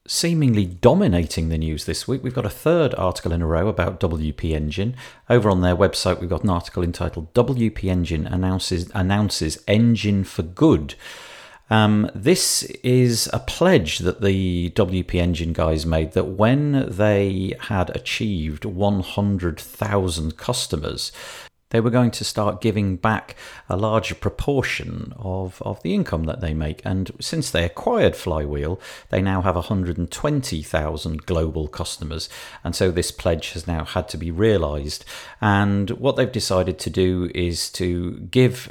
Seemingly 0.07 0.67
dominating 0.67 1.49
the 1.49 1.57
news 1.57 1.87
this 1.87 2.07
week. 2.07 2.23
We've 2.23 2.35
got 2.35 2.45
a 2.45 2.51
third 2.51 2.95
article 2.97 3.33
in 3.33 3.41
a 3.41 3.47
row 3.47 3.69
about 3.69 4.01
WP 4.01 4.53
Engine. 4.53 4.97
Over 5.31 5.49
on 5.49 5.63
their 5.63 5.77
website, 5.77 6.21
we've 6.21 6.29
got 6.29 6.45
an 6.45 6.51
article 6.51 6.83
entitled 6.83 7.33
WP 7.33 7.85
Engine 7.85 8.27
announces 8.27 8.91
announces 8.95 9.63
engine 9.67 10.25
for 10.25 10.43
good. 10.43 10.95
Um, 11.71 12.11
this 12.15 12.63
is 12.83 13.31
a 13.33 13.39
pledge 13.39 14.01
that 14.01 14.21
the 14.21 14.71
WP 14.71 15.15
Engine 15.15 15.55
guys 15.55 15.87
made 15.87 16.13
that 16.13 16.25
when 16.25 16.87
they 16.91 17.55
had 17.59 17.89
achieved 17.97 18.67
100,000 18.67 20.37
customers, 20.37 21.11
they 21.75 21.81
were 21.81 21.91
going 21.91 22.13
to 22.13 22.23
start 22.23 22.61
giving 22.61 22.95
back 22.95 23.35
a 23.69 23.77
larger 23.77 24.15
proportion 24.15 25.13
of, 25.17 25.61
of 25.63 25.83
the 25.83 25.93
income 25.93 26.23
that 26.23 26.41
they 26.41 26.55
make. 26.55 26.81
And 26.85 27.11
since 27.21 27.51
they 27.51 27.65
acquired 27.65 28.15
Flywheel, 28.15 28.81
they 29.11 29.21
now 29.21 29.43
have 29.43 29.57
120,000 29.57 31.27
global 31.27 31.67
customers. 31.67 32.29
And 32.63 32.77
so 32.77 32.93
this 32.93 33.11
pledge 33.11 33.55
has 33.55 33.67
now 33.67 33.85
had 33.85 34.09
to 34.11 34.17
be 34.17 34.31
realized. 34.31 35.05
And 35.41 35.91
what 35.91 36.15
they've 36.15 36.31
decided 36.31 36.79
to 36.79 36.91
do 36.91 37.29
is 37.35 37.69
to 37.71 38.21
give 38.31 38.71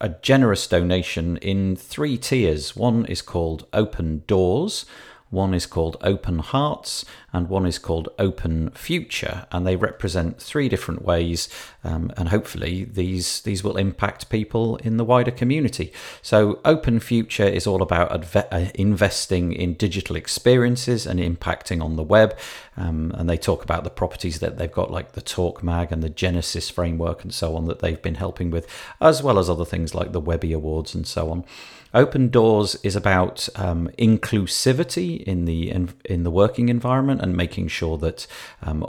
a 0.00 0.10
generous 0.10 0.68
donation 0.68 1.38
in 1.38 1.74
three 1.74 2.16
tiers. 2.16 2.76
One 2.76 3.04
is 3.06 3.20
called 3.20 3.66
Open 3.72 4.22
Doors 4.28 4.86
one 5.34 5.52
is 5.52 5.66
called 5.66 5.96
Open 6.00 6.38
Hearts, 6.38 7.04
and 7.32 7.48
one 7.48 7.66
is 7.66 7.78
called 7.78 8.08
Open 8.18 8.70
Future, 8.70 9.46
and 9.50 9.66
they 9.66 9.76
represent 9.76 10.40
three 10.40 10.68
different 10.68 11.04
ways. 11.04 11.48
Um, 11.82 12.12
and 12.16 12.28
hopefully, 12.30 12.84
these 12.84 13.42
these 13.42 13.62
will 13.62 13.76
impact 13.76 14.30
people 14.30 14.76
in 14.76 14.96
the 14.96 15.04
wider 15.04 15.32
community. 15.32 15.92
So, 16.22 16.60
Open 16.64 17.00
Future 17.00 17.44
is 17.44 17.66
all 17.66 17.82
about 17.82 18.10
adve- 18.10 18.48
uh, 18.50 18.70
investing 18.74 19.52
in 19.52 19.74
digital 19.74 20.16
experiences 20.16 21.06
and 21.06 21.20
impacting 21.20 21.82
on 21.82 21.96
the 21.96 22.02
web. 22.02 22.38
Um, 22.76 23.12
and 23.16 23.28
they 23.28 23.36
talk 23.36 23.62
about 23.62 23.84
the 23.84 23.90
properties 23.90 24.38
that 24.40 24.56
they've 24.56 24.70
got, 24.70 24.90
like 24.90 25.12
the 25.12 25.20
Torque 25.20 25.62
Mag 25.62 25.92
and 25.92 26.02
the 26.02 26.08
Genesis 26.08 26.70
framework, 26.70 27.22
and 27.22 27.34
so 27.34 27.56
on, 27.56 27.66
that 27.66 27.80
they've 27.80 28.00
been 28.00 28.16
helping 28.16 28.50
with, 28.50 28.66
as 29.00 29.22
well 29.22 29.38
as 29.38 29.50
other 29.50 29.64
things 29.64 29.94
like 29.94 30.12
the 30.12 30.20
Webby 30.20 30.52
Awards 30.52 30.94
and 30.94 31.06
so 31.06 31.30
on. 31.30 31.44
Open 31.94 32.28
Doors 32.28 32.74
is 32.82 32.96
about 32.96 33.48
um, 33.54 33.88
inclusivity 33.98 35.22
in 35.22 35.44
the 35.44 35.70
in, 35.70 36.24
the 36.24 36.30
working 36.30 36.68
environment 36.68 37.20
and 37.22 37.36
making 37.36 37.68
sure 37.68 37.96
that 37.98 38.26
um, 38.62 38.82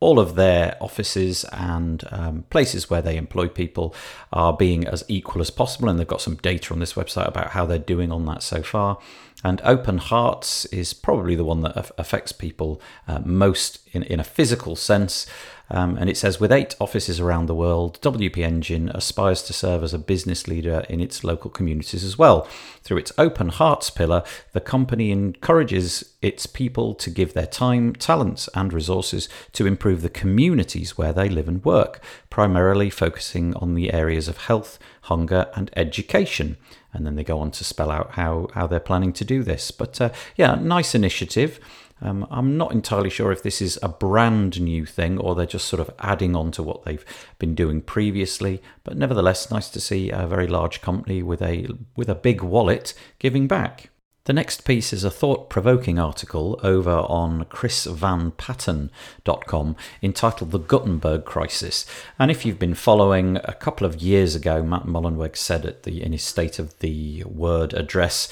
all 0.00 0.18
of 0.18 0.34
their 0.34 0.76
offices 0.80 1.44
and 1.52 2.04
um, 2.10 2.44
places 2.50 2.88
where 2.88 3.02
they 3.02 3.16
employ 3.16 3.46
people 3.48 3.94
are 4.32 4.54
being 4.54 4.86
as 4.86 5.04
equal 5.08 5.42
as 5.42 5.50
possible. 5.50 5.88
And 5.88 5.98
they've 5.98 6.06
got 6.06 6.22
some 6.22 6.36
data 6.36 6.72
on 6.72 6.80
this 6.80 6.94
website 6.94 7.28
about 7.28 7.50
how 7.50 7.66
they're 7.66 7.78
doing 7.78 8.10
on 8.10 8.24
that 8.26 8.42
so 8.42 8.62
far. 8.62 8.98
And 9.44 9.60
Open 9.64 9.98
Hearts 9.98 10.66
is 10.66 10.92
probably 10.92 11.34
the 11.34 11.44
one 11.44 11.60
that 11.62 11.92
affects 11.98 12.32
people 12.32 12.80
uh, 13.06 13.20
most 13.24 13.80
in, 13.92 14.02
in 14.02 14.20
a 14.20 14.24
physical 14.24 14.74
sense. 14.76 15.26
Um, 15.70 15.96
and 15.96 16.10
it 16.10 16.16
says 16.16 16.40
with 16.40 16.50
eight 16.50 16.74
offices 16.80 17.20
around 17.20 17.46
the 17.46 17.54
world, 17.54 18.00
WP 18.00 18.38
Engine 18.38 18.88
aspires 18.88 19.42
to 19.42 19.52
serve 19.52 19.82
as 19.82 19.94
a 19.94 19.98
business 19.98 20.48
leader 20.48 20.84
in 20.88 21.00
its 21.00 21.22
local 21.22 21.50
communities 21.50 22.02
as 22.02 22.18
well. 22.18 22.48
Through 22.82 22.98
its 22.98 23.12
Open 23.16 23.50
Hearts 23.50 23.88
pillar, 23.90 24.24
the 24.52 24.60
company 24.60 25.10
encourages 25.10 26.16
its 26.22 26.46
people 26.46 26.94
to 26.94 27.10
give 27.10 27.34
their 27.34 27.46
time, 27.46 27.94
talents, 27.94 28.48
and 28.54 28.72
resources 28.72 29.28
to 29.52 29.66
improve 29.66 30.02
the 30.02 30.08
communities 30.08 30.98
where 30.98 31.12
they 31.12 31.28
live 31.28 31.48
and 31.48 31.64
work, 31.64 32.02
primarily 32.30 32.90
focusing 32.90 33.54
on 33.56 33.74
the 33.74 33.92
areas 33.92 34.26
of 34.26 34.38
health, 34.38 34.78
hunger, 35.02 35.46
and 35.54 35.70
education 35.76 36.56
and 36.92 37.06
then 37.06 37.16
they 37.16 37.24
go 37.24 37.38
on 37.38 37.50
to 37.52 37.64
spell 37.64 37.90
out 37.90 38.12
how, 38.12 38.48
how 38.54 38.66
they're 38.66 38.80
planning 38.80 39.12
to 39.14 39.24
do 39.24 39.42
this. 39.42 39.70
But 39.70 40.00
uh, 40.00 40.10
yeah, 40.36 40.56
nice 40.56 40.94
initiative. 40.94 41.60
Um, 42.02 42.26
I'm 42.30 42.56
not 42.56 42.72
entirely 42.72 43.10
sure 43.10 43.32
if 43.32 43.42
this 43.42 43.60
is 43.60 43.78
a 43.82 43.88
brand 43.88 44.60
new 44.60 44.86
thing 44.86 45.18
or 45.18 45.34
they're 45.34 45.46
just 45.46 45.68
sort 45.68 45.80
of 45.80 45.94
adding 45.98 46.34
on 46.34 46.50
to 46.52 46.62
what 46.62 46.84
they've 46.84 47.04
been 47.38 47.54
doing 47.54 47.82
previously. 47.82 48.62
But 48.84 48.96
nevertheless, 48.96 49.50
nice 49.50 49.68
to 49.70 49.80
see 49.80 50.10
a 50.10 50.26
very 50.26 50.46
large 50.46 50.80
company 50.80 51.22
with 51.22 51.42
a 51.42 51.68
with 51.96 52.08
a 52.08 52.14
big 52.14 52.42
wallet 52.42 52.94
giving 53.18 53.46
back. 53.46 53.90
The 54.24 54.34
next 54.34 54.66
piece 54.66 54.92
is 54.92 55.02
a 55.02 55.10
thought 55.10 55.48
provoking 55.48 55.98
article 55.98 56.60
over 56.62 56.90
on 56.90 57.46
chrisvanpatten.com 57.46 59.76
entitled 60.02 60.50
The 60.50 60.58
Gutenberg 60.58 61.24
Crisis. 61.24 61.86
And 62.18 62.30
if 62.30 62.44
you've 62.44 62.58
been 62.58 62.74
following, 62.74 63.38
a 63.38 63.54
couple 63.54 63.86
of 63.86 64.02
years 64.02 64.34
ago, 64.34 64.62
Matt 64.62 64.84
Mullenweg 64.84 65.36
said 65.36 65.64
at 65.64 65.84
the, 65.84 66.02
in 66.02 66.12
his 66.12 66.22
State 66.22 66.58
of 66.58 66.78
the 66.80 67.24
Word 67.24 67.72
address 67.72 68.28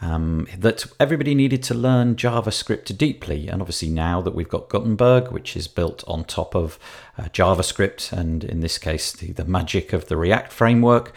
um, 0.00 0.46
that 0.56 0.86
everybody 1.00 1.34
needed 1.34 1.62
to 1.64 1.74
learn 1.74 2.14
JavaScript 2.14 2.96
deeply. 2.96 3.48
And 3.48 3.60
obviously, 3.60 3.88
now 3.88 4.20
that 4.20 4.34
we've 4.34 4.48
got 4.48 4.68
Gutenberg, 4.68 5.32
which 5.32 5.56
is 5.56 5.66
built 5.66 6.04
on 6.06 6.24
top 6.24 6.54
of 6.54 6.78
uh, 7.16 7.24
JavaScript, 7.24 8.12
and 8.12 8.44
in 8.44 8.60
this 8.60 8.78
case, 8.78 9.12
the, 9.12 9.32
the 9.32 9.44
magic 9.44 9.92
of 9.92 10.06
the 10.06 10.16
React 10.16 10.52
framework, 10.52 11.12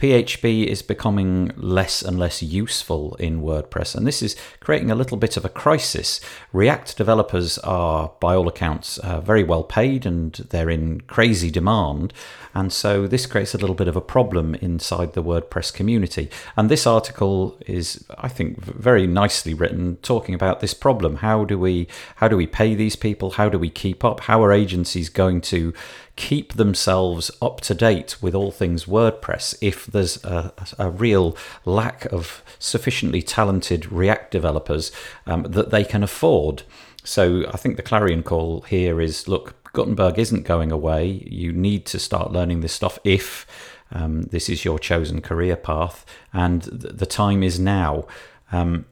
PHP 0.00 0.64
is 0.64 0.80
becoming 0.80 1.52
less 1.56 2.00
and 2.00 2.18
less 2.18 2.42
useful 2.42 3.16
in 3.16 3.42
WordPress, 3.42 3.94
and 3.94 4.06
this 4.06 4.22
is 4.22 4.34
creating 4.58 4.90
a 4.90 4.94
little 4.94 5.18
bit 5.18 5.36
of 5.36 5.44
a 5.44 5.50
crisis. 5.50 6.22
React 6.54 6.96
developers 6.96 7.58
are, 7.58 8.10
by 8.18 8.34
all 8.34 8.48
accounts, 8.48 8.96
uh, 8.96 9.20
very 9.20 9.44
well 9.44 9.62
paid 9.62 10.06
and 10.06 10.32
they're 10.48 10.70
in 10.70 11.02
crazy 11.02 11.50
demand, 11.50 12.14
and 12.54 12.72
so 12.72 13.06
this 13.06 13.26
creates 13.26 13.54
a 13.54 13.58
little 13.58 13.76
bit 13.76 13.88
of 13.88 13.96
a 13.96 14.00
problem 14.00 14.54
inside 14.56 15.12
the 15.12 15.22
WordPress 15.22 15.72
community. 15.72 16.30
And 16.56 16.70
this 16.70 16.86
article 16.86 17.58
is, 17.66 18.04
I 18.16 18.28
think, 18.28 18.58
very 18.58 19.06
nicely 19.06 19.52
written, 19.52 19.96
talking 19.96 20.34
about 20.34 20.60
this 20.60 20.74
problem. 20.74 21.16
How 21.16 21.44
do 21.44 21.58
we 21.58 21.88
how 22.16 22.26
do 22.26 22.38
we 22.38 22.46
pay 22.46 22.74
these 22.74 22.96
people? 22.96 23.32
How 23.32 23.50
do 23.50 23.58
we 23.58 23.68
keep 23.68 24.02
up? 24.02 24.20
How 24.20 24.42
are 24.42 24.52
agencies 24.52 25.10
going 25.10 25.42
to 25.42 25.74
keep 26.16 26.54
themselves 26.54 27.30
up 27.40 27.62
to 27.62 27.74
date 27.74 28.16
with 28.20 28.34
all 28.34 28.50
things 28.50 28.84
WordPress 28.84 29.56
if 29.62 29.86
there's 29.92 30.22
a, 30.24 30.52
a 30.78 30.90
real 30.90 31.36
lack 31.64 32.06
of 32.06 32.42
sufficiently 32.58 33.22
talented 33.22 33.90
React 33.90 34.30
developers 34.30 34.92
um, 35.26 35.42
that 35.44 35.70
they 35.70 35.84
can 35.84 36.02
afford. 36.02 36.62
So 37.04 37.46
I 37.48 37.56
think 37.56 37.76
the 37.76 37.82
clarion 37.82 38.22
call 38.22 38.62
here 38.62 39.00
is 39.00 39.28
look, 39.28 39.54
Gutenberg 39.72 40.18
isn't 40.18 40.44
going 40.44 40.72
away. 40.72 41.26
You 41.26 41.52
need 41.52 41.86
to 41.86 41.98
start 41.98 42.32
learning 42.32 42.60
this 42.60 42.72
stuff 42.72 42.98
if 43.04 43.46
um, 43.92 44.22
this 44.22 44.48
is 44.48 44.64
your 44.64 44.78
chosen 44.78 45.20
career 45.20 45.56
path, 45.56 46.04
and 46.32 46.62
th- 46.62 46.94
the 46.96 47.06
time 47.06 47.42
is 47.42 47.58
now. 47.58 48.06
Um, 48.52 48.86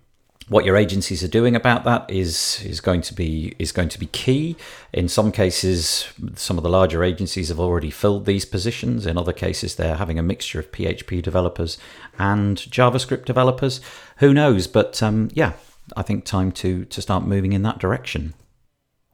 what 0.48 0.64
your 0.64 0.76
agencies 0.76 1.22
are 1.22 1.28
doing 1.28 1.54
about 1.54 1.84
that 1.84 2.10
is 2.10 2.62
is 2.64 2.80
going 2.80 3.02
to 3.02 3.14
be 3.14 3.54
is 3.58 3.72
going 3.72 3.88
to 3.90 3.98
be 3.98 4.06
key. 4.06 4.56
In 4.92 5.08
some 5.08 5.30
cases, 5.30 6.08
some 6.34 6.56
of 6.56 6.62
the 6.62 6.70
larger 6.70 7.04
agencies 7.04 7.48
have 7.48 7.60
already 7.60 7.90
filled 7.90 8.24
these 8.24 8.44
positions. 8.44 9.06
In 9.06 9.18
other 9.18 9.32
cases, 9.32 9.74
they're 9.74 9.96
having 9.96 10.18
a 10.18 10.22
mixture 10.22 10.58
of 10.58 10.72
PHP 10.72 11.22
developers 11.22 11.78
and 12.18 12.56
JavaScript 12.56 13.24
developers. 13.24 13.80
Who 14.18 14.32
knows? 14.32 14.66
But 14.66 15.02
um, 15.02 15.28
yeah, 15.34 15.52
I 15.96 16.02
think 16.02 16.24
time 16.24 16.52
to 16.52 16.84
to 16.86 17.02
start 17.02 17.24
moving 17.24 17.52
in 17.52 17.62
that 17.62 17.78
direction. 17.78 18.34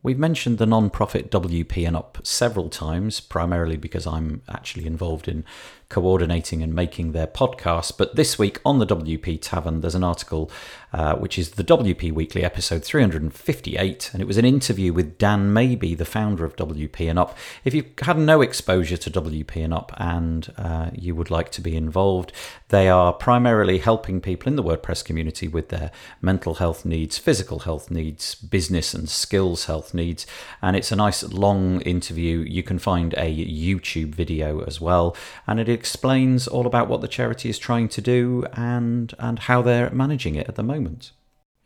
We've 0.04 0.18
mentioned 0.18 0.58
the 0.58 0.66
non-profit 0.66 1.30
WP 1.30 1.86
and 1.86 1.96
Up 1.96 2.18
several 2.22 2.68
times, 2.68 3.20
primarily 3.20 3.78
because 3.78 4.06
I'm 4.06 4.42
actually 4.50 4.84
involved 4.84 5.28
in 5.28 5.46
coordinating 5.94 6.60
and 6.60 6.74
making 6.74 7.12
their 7.12 7.28
podcast. 7.28 7.96
But 7.96 8.16
this 8.16 8.36
week 8.36 8.60
on 8.64 8.80
the 8.80 8.86
WP 8.86 9.38
Tavern, 9.40 9.80
there's 9.80 9.94
an 9.94 10.02
article 10.02 10.50
uh, 10.94 11.16
which 11.16 11.40
is 11.40 11.50
the 11.50 11.64
WP 11.64 12.12
Weekly 12.12 12.44
episode 12.44 12.84
358, 12.84 14.10
and 14.12 14.22
it 14.22 14.26
was 14.26 14.36
an 14.36 14.44
interview 14.44 14.92
with 14.92 15.18
Dan 15.18 15.52
Maby, 15.52 15.96
the 15.96 16.04
founder 16.04 16.44
of 16.44 16.54
WP 16.54 17.10
and 17.10 17.18
Up. 17.18 17.36
If 17.64 17.74
you've 17.74 17.90
had 18.02 18.16
no 18.16 18.42
exposure 18.42 18.96
to 18.96 19.10
WP 19.10 19.56
and 19.56 19.74
Up 19.74 19.92
and 19.96 20.52
uh, 20.56 20.90
you 20.92 21.16
would 21.16 21.30
like 21.30 21.50
to 21.52 21.60
be 21.60 21.76
involved, 21.76 22.32
they 22.68 22.88
are 22.88 23.12
primarily 23.12 23.78
helping 23.78 24.20
people 24.20 24.48
in 24.48 24.54
the 24.54 24.62
WordPress 24.62 25.04
community 25.04 25.48
with 25.48 25.70
their 25.70 25.90
mental 26.22 26.54
health 26.54 26.84
needs, 26.84 27.18
physical 27.18 27.60
health 27.60 27.90
needs, 27.90 28.36
business 28.36 28.94
and 28.94 29.08
skills 29.08 29.64
health 29.66 29.94
needs, 29.94 30.28
and 30.62 30.76
it's 30.76 30.92
a 30.92 30.96
nice 30.96 31.24
long 31.24 31.80
interview. 31.80 32.38
You 32.38 32.62
can 32.62 32.78
find 32.78 33.14
a 33.14 33.34
YouTube 33.34 34.14
video 34.14 34.60
as 34.60 34.80
well, 34.80 35.16
and 35.48 35.58
it 35.58 35.68
explains 35.84 36.48
all 36.48 36.66
about 36.66 36.88
what 36.88 37.02
the 37.02 37.14
charity 37.18 37.50
is 37.50 37.58
trying 37.58 37.88
to 37.90 38.00
do 38.00 38.46
and 38.54 39.12
and 39.18 39.38
how 39.40 39.60
they're 39.60 39.90
managing 39.90 40.34
it 40.34 40.48
at 40.48 40.54
the 40.54 40.62
moment. 40.62 41.12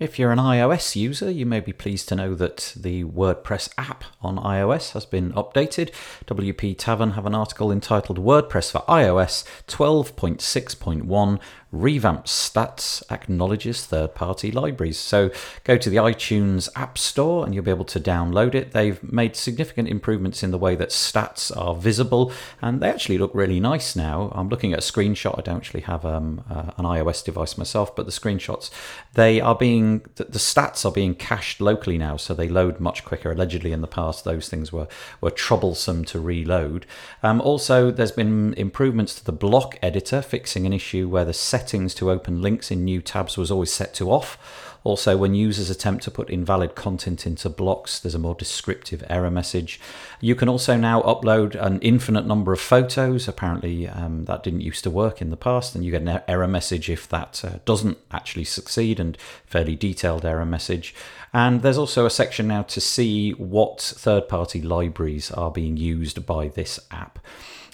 If 0.01 0.19
you're 0.19 0.33
an 0.33 0.41
iOS 0.41 0.97
user, 0.97 1.31
you 1.31 1.47
may 1.47 1.61
be 1.61 1.73
pleased 1.73 2.09
to 2.09 2.17
know 2.17 2.35
that 2.35 2.73
the 2.77 3.05
WordPress 3.05 3.69
app 3.79 4.03
on 4.21 4.37
iOS 4.37 4.93
has 4.93 5.07
been 5.07 5.33
updated. 5.35 5.93
WP 6.27 6.77
Tavern 6.79 7.13
have 7.13 7.27
an 7.27 7.35
article 7.35 7.71
entitled 7.71 8.19
WordPress 8.19 8.73
for 8.73 8.83
iOS 8.89 9.45
12.6.1 9.69 11.41
revamped 11.71 12.27
stats 12.27 13.03
acknowledges 13.11 13.85
third 13.85 14.15
party 14.15 14.51
libraries. 14.51 14.99
So 14.99 15.31
go 15.65 15.77
to 15.77 15.91
the 15.91 15.97
iTunes 15.97 16.69
App 16.75 16.97
Store 16.97 17.45
and 17.45 17.55
you'll 17.55 17.65
be 17.65 17.71
able 17.71 17.85
to 17.87 18.01
download 18.01 18.55
it. 18.55 18.73
They've 18.73 19.03
made 19.03 19.37
significant 19.37 19.89
improvements 19.89 20.43
in 20.43 20.51
the 20.51 20.59
way 20.59 20.77
that 20.77 20.89
stats 20.89 21.55
are 21.57 21.75
visible 21.75 22.33
and 22.63 22.81
they 22.81 22.89
actually 22.89 23.19
look 23.19 23.35
really 23.35 23.61
nice 23.61 23.95
now. 23.95 24.33
I'm 24.35 24.49
looking 24.49 24.73
at 24.73 24.79
a 24.79 24.83
screenshot. 24.83 25.39
I 25.39 25.43
don't 25.43 25.57
actually 25.57 25.83
have 25.83 26.07
um, 26.07 26.43
uh, 26.49 26.73
an 26.79 26.85
iOS 26.85 27.23
device 27.23 27.59
myself, 27.59 27.95
but 27.95 28.07
the 28.07 28.13
screenshots, 28.13 28.71
they 29.15 29.41
are 29.41 29.55
being, 29.55 30.07
the, 30.15 30.25
stats 30.39 30.87
are 30.87 30.93
being 30.93 31.15
cached 31.15 31.61
locally 31.61 31.99
now, 31.99 32.17
so 32.17 32.33
they 32.33 32.49
load 32.49 32.81
much 32.81 33.05
quicker. 33.05 33.33
Allegedly 33.33 33.73
in 33.73 33.83
the 33.83 33.87
past, 33.87 34.25
those 34.25 34.49
things 34.49 34.73
were, 34.73 34.89
were 35.21 35.31
troublesome 35.31 36.05
to 36.07 36.19
reload. 36.19 36.87
Um, 37.23 37.41
also, 37.43 37.91
there's 37.91 38.13
been 38.13 38.55
improvements 38.55 39.15
to 39.17 39.25
the 39.25 39.33
block 39.33 39.79
editor, 39.83 40.23
fixing 40.23 40.65
an 40.65 40.73
issue 40.73 41.09
where 41.09 41.25
the 41.25 41.35
settings 41.59 41.93
to 41.93 42.11
open 42.11 42.41
links 42.41 42.71
in 42.71 42.85
new 42.85 43.03
tabs 43.03 43.37
was 43.37 43.51
always 43.51 43.73
set 43.73 43.93
to 43.95 44.13
off. 44.13 44.39
Also, 44.85 45.17
when 45.17 45.35
users 45.35 45.69
attempt 45.69 46.05
to 46.05 46.11
put 46.11 46.31
invalid 46.31 46.77
content 46.77 47.27
into 47.27 47.49
blocks, 47.49 47.99
there's 47.99 48.15
a 48.15 48.19
more 48.19 48.37
descriptive 48.37 49.03
error 49.11 49.31
message. 49.31 49.81
You 50.21 50.37
can 50.37 50.49
also 50.49 50.77
now 50.77 51.03
upload 51.03 51.61
an 51.61 51.81
infinite 51.81 52.27
number 52.27 52.53
of 52.53 52.61
photos. 52.61 53.27
Apparently, 53.27 53.89
um, 53.89 54.25
that 54.27 54.45
didn't 54.45 54.61
used 54.61 54.85
to 54.85 54.91
work 54.91 55.21
in 55.21 55.31
the 55.31 55.37
past, 55.37 55.75
and 55.75 55.85
you 55.85 55.91
get 55.91 56.03
an 56.03 56.21
error 56.29 56.47
message 56.47 56.89
if 56.89 57.09
that 57.09 57.45
uh, 57.45 57.59
doesn't 57.65 57.99
actually 58.13 58.45
succeed, 58.45 59.01
and 59.01 59.19
fairly 59.45 59.75
detailed 59.75 60.25
error 60.25 60.47
message. 60.47 60.95
And 61.33 61.63
there's 61.63 61.77
also 61.79 62.07
a 62.07 62.11
section 62.11 62.47
now 62.47 62.63
to 62.63 62.81
see 62.81 63.33
what 63.33 63.81
third 63.83 64.29
party 64.29 64.63
libraries 64.63 65.33
are 65.33 65.51
being 65.51 65.77
used 65.77 66.25
by 66.25 66.49
this 66.49 66.79
app. 66.93 67.19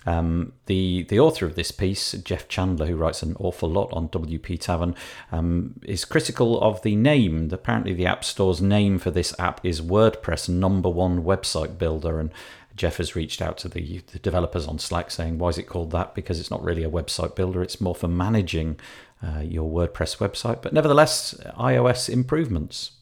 Um, 0.06 0.52
the 0.66 1.04
the 1.04 1.18
author 1.18 1.46
of 1.46 1.54
this 1.54 1.70
piece, 1.70 2.12
Jeff 2.12 2.48
Chandler, 2.48 2.86
who 2.86 2.96
writes 2.96 3.22
an 3.22 3.36
awful 3.38 3.70
lot 3.70 3.92
on 3.92 4.08
WP 4.08 4.60
Tavern, 4.60 4.94
um, 5.32 5.80
is 5.84 6.04
critical 6.04 6.60
of 6.60 6.82
the 6.82 6.96
name. 6.96 7.48
Apparently, 7.52 7.94
the 7.94 8.06
App 8.06 8.24
Store's 8.24 8.60
name 8.60 8.98
for 8.98 9.10
this 9.10 9.34
app 9.38 9.64
is 9.64 9.80
WordPress 9.80 10.48
Number 10.48 10.88
One 10.88 11.24
Website 11.24 11.78
Builder, 11.78 12.20
and 12.20 12.30
Jeff 12.76 12.96
has 12.98 13.14
reached 13.14 13.40
out 13.40 13.56
to 13.58 13.68
the, 13.68 14.02
the 14.12 14.18
developers 14.18 14.66
on 14.66 14.78
Slack 14.78 15.10
saying, 15.10 15.38
"Why 15.38 15.48
is 15.48 15.58
it 15.58 15.68
called 15.68 15.90
that? 15.92 16.14
Because 16.14 16.38
it's 16.38 16.50
not 16.50 16.62
really 16.62 16.84
a 16.84 16.90
website 16.90 17.34
builder; 17.34 17.62
it's 17.62 17.80
more 17.80 17.94
for 17.94 18.08
managing 18.08 18.78
uh, 19.22 19.40
your 19.40 19.70
WordPress 19.70 20.18
website." 20.18 20.60
But 20.60 20.72
nevertheless, 20.72 21.34
iOS 21.58 22.08
improvements. 22.08 22.92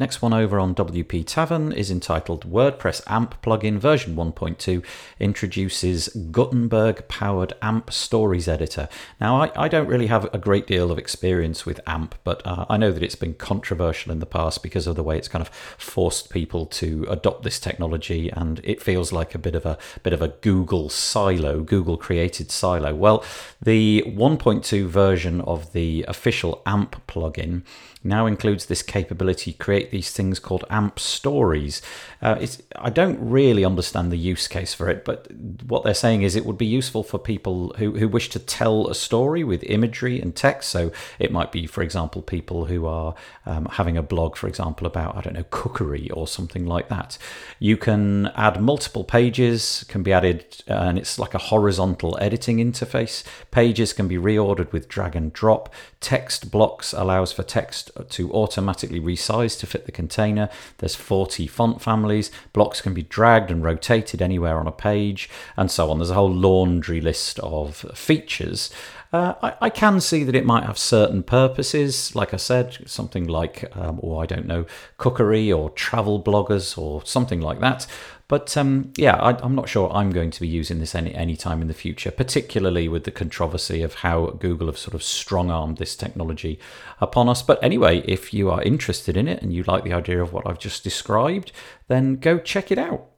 Next 0.00 0.22
one 0.22 0.32
over 0.32 0.58
on 0.58 0.74
WP 0.74 1.26
Tavern 1.26 1.72
is 1.72 1.90
entitled 1.90 2.50
WordPress 2.50 3.02
AMP 3.06 3.42
plugin 3.42 3.76
version 3.76 4.16
1.2 4.16 4.82
introduces 5.18 6.08
Gutenberg 6.30 7.06
powered 7.06 7.52
AMP 7.60 7.92
stories 7.92 8.48
editor. 8.48 8.88
Now, 9.20 9.42
I, 9.42 9.52
I, 9.54 9.68
don't 9.68 9.86
really 9.86 10.06
have 10.06 10.32
a 10.32 10.38
great 10.38 10.66
deal 10.66 10.90
of 10.90 10.96
experience 10.96 11.66
with 11.66 11.86
AMP, 11.86 12.14
but 12.24 12.40
uh, 12.46 12.64
I 12.70 12.78
know 12.78 12.92
that 12.92 13.02
it's 13.02 13.14
been 13.14 13.34
controversial 13.34 14.10
in 14.10 14.20
the 14.20 14.26
past 14.26 14.62
because 14.62 14.86
of 14.86 14.96
the 14.96 15.02
way 15.02 15.18
it's 15.18 15.28
kind 15.28 15.42
of 15.42 15.50
forced 15.76 16.30
people 16.30 16.64
to 16.64 17.06
adopt 17.10 17.42
this 17.42 17.60
technology, 17.60 18.30
and 18.30 18.62
it 18.64 18.80
feels 18.80 19.12
like 19.12 19.34
a 19.34 19.38
bit 19.38 19.54
of 19.54 19.66
a 19.66 19.76
bit 20.02 20.14
of 20.14 20.22
a 20.22 20.28
Google 20.28 20.88
silo, 20.88 21.60
Google 21.60 21.98
created 21.98 22.50
silo. 22.50 22.94
Well, 22.94 23.22
the 23.60 24.02
1.2 24.06 24.86
version 24.86 25.42
of 25.42 25.74
the 25.74 26.06
official 26.08 26.62
AMP 26.64 27.06
plugin 27.06 27.64
now 28.02 28.24
includes 28.24 28.64
this 28.64 28.82
capability 28.82 29.52
to 29.52 29.89
these 29.90 30.10
things 30.10 30.38
called 30.38 30.64
AMP 30.70 30.98
stories. 30.98 31.82
Uh, 32.22 32.46
I 32.76 32.90
don't 32.90 33.18
really 33.20 33.64
understand 33.64 34.10
the 34.10 34.16
use 34.16 34.48
case 34.48 34.74
for 34.74 34.88
it, 34.88 35.04
but 35.04 35.28
what 35.66 35.84
they're 35.84 35.94
saying 35.94 36.22
is 36.22 36.36
it 36.36 36.44
would 36.44 36.58
be 36.58 36.66
useful 36.66 37.02
for 37.02 37.18
people 37.18 37.74
who, 37.78 37.98
who 37.98 38.08
wish 38.08 38.28
to 38.30 38.38
tell 38.38 38.88
a 38.88 38.94
story 38.94 39.44
with 39.44 39.62
imagery 39.64 40.20
and 40.20 40.34
text. 40.36 40.70
So 40.70 40.92
it 41.18 41.32
might 41.32 41.52
be, 41.52 41.66
for 41.66 41.82
example, 41.82 42.22
people 42.22 42.66
who 42.66 42.86
are 42.86 43.14
um, 43.46 43.66
having 43.66 43.96
a 43.96 44.02
blog, 44.02 44.36
for 44.36 44.48
example, 44.48 44.86
about, 44.86 45.16
I 45.16 45.20
don't 45.22 45.34
know, 45.34 45.44
cookery 45.50 46.10
or 46.10 46.26
something 46.26 46.66
like 46.66 46.88
that. 46.88 47.18
You 47.58 47.76
can 47.76 48.26
add 48.28 48.60
multiple 48.60 49.04
pages, 49.04 49.84
can 49.88 50.02
be 50.02 50.12
added, 50.12 50.62
uh, 50.68 50.74
and 50.74 50.98
it's 50.98 51.18
like 51.18 51.34
a 51.34 51.38
horizontal 51.38 52.18
editing 52.20 52.58
interface. 52.58 53.24
Pages 53.50 53.92
can 53.92 54.08
be 54.08 54.16
reordered 54.16 54.72
with 54.72 54.88
drag 54.88 55.16
and 55.16 55.32
drop. 55.32 55.72
Text 56.00 56.50
blocks 56.50 56.92
allows 56.92 57.32
for 57.32 57.42
text 57.42 57.90
to 58.10 58.32
automatically 58.32 59.00
resize 59.00 59.58
to 59.60 59.66
fit 59.66 59.79
the 59.86 59.92
container. 59.92 60.48
There's 60.78 60.94
40 60.94 61.46
font 61.46 61.80
families. 61.80 62.30
Blocks 62.52 62.80
can 62.80 62.94
be 62.94 63.02
dragged 63.02 63.50
and 63.50 63.62
rotated 63.62 64.22
anywhere 64.22 64.58
on 64.58 64.66
a 64.66 64.72
page, 64.72 65.28
and 65.56 65.70
so 65.70 65.90
on. 65.90 65.98
There's 65.98 66.10
a 66.10 66.14
whole 66.14 66.32
laundry 66.32 67.00
list 67.00 67.38
of 67.40 67.76
features. 67.94 68.70
Uh, 69.12 69.34
I, 69.42 69.54
I, 69.62 69.70
can 69.70 70.00
see 70.00 70.22
that 70.22 70.36
it 70.36 70.46
might 70.46 70.62
have 70.62 70.78
certain 70.78 71.24
purposes, 71.24 72.14
like 72.14 72.32
I 72.32 72.36
said, 72.36 72.78
something 72.86 73.26
like, 73.26 73.64
um, 73.76 73.98
or 74.02 74.22
I 74.22 74.26
don't 74.26 74.46
know, 74.46 74.66
cookery 74.98 75.50
or 75.50 75.70
travel 75.70 76.22
bloggers 76.22 76.78
or 76.78 77.04
something 77.04 77.40
like 77.40 77.58
that. 77.58 77.88
But 78.28 78.56
um, 78.56 78.92
yeah, 78.96 79.16
I, 79.16 79.44
am 79.44 79.56
not 79.56 79.68
sure 79.68 79.90
I'm 79.92 80.12
going 80.12 80.30
to 80.30 80.40
be 80.40 80.46
using 80.46 80.78
this 80.78 80.94
any 80.94 81.12
any 81.12 81.34
time 81.34 81.60
in 81.60 81.66
the 81.66 81.74
future, 81.74 82.12
particularly 82.12 82.86
with 82.86 83.02
the 83.02 83.10
controversy 83.10 83.82
of 83.82 83.94
how 83.94 84.26
Google 84.26 84.68
have 84.68 84.78
sort 84.78 84.94
of 84.94 85.02
strong 85.02 85.50
armed 85.50 85.78
this 85.78 85.96
technology 85.96 86.60
upon 87.00 87.28
us. 87.28 87.42
But 87.42 87.60
anyway, 87.64 88.04
if 88.06 88.32
you 88.32 88.48
are 88.48 88.62
interested 88.62 89.16
in 89.16 89.26
it 89.26 89.42
and 89.42 89.52
you 89.52 89.64
like 89.64 89.82
the 89.82 89.92
idea 89.92 90.22
of 90.22 90.32
what 90.32 90.46
I've 90.46 90.60
just 90.60 90.84
described, 90.84 91.50
then 91.88 92.14
go 92.14 92.38
check 92.38 92.70
it 92.70 92.78
out. 92.78 93.08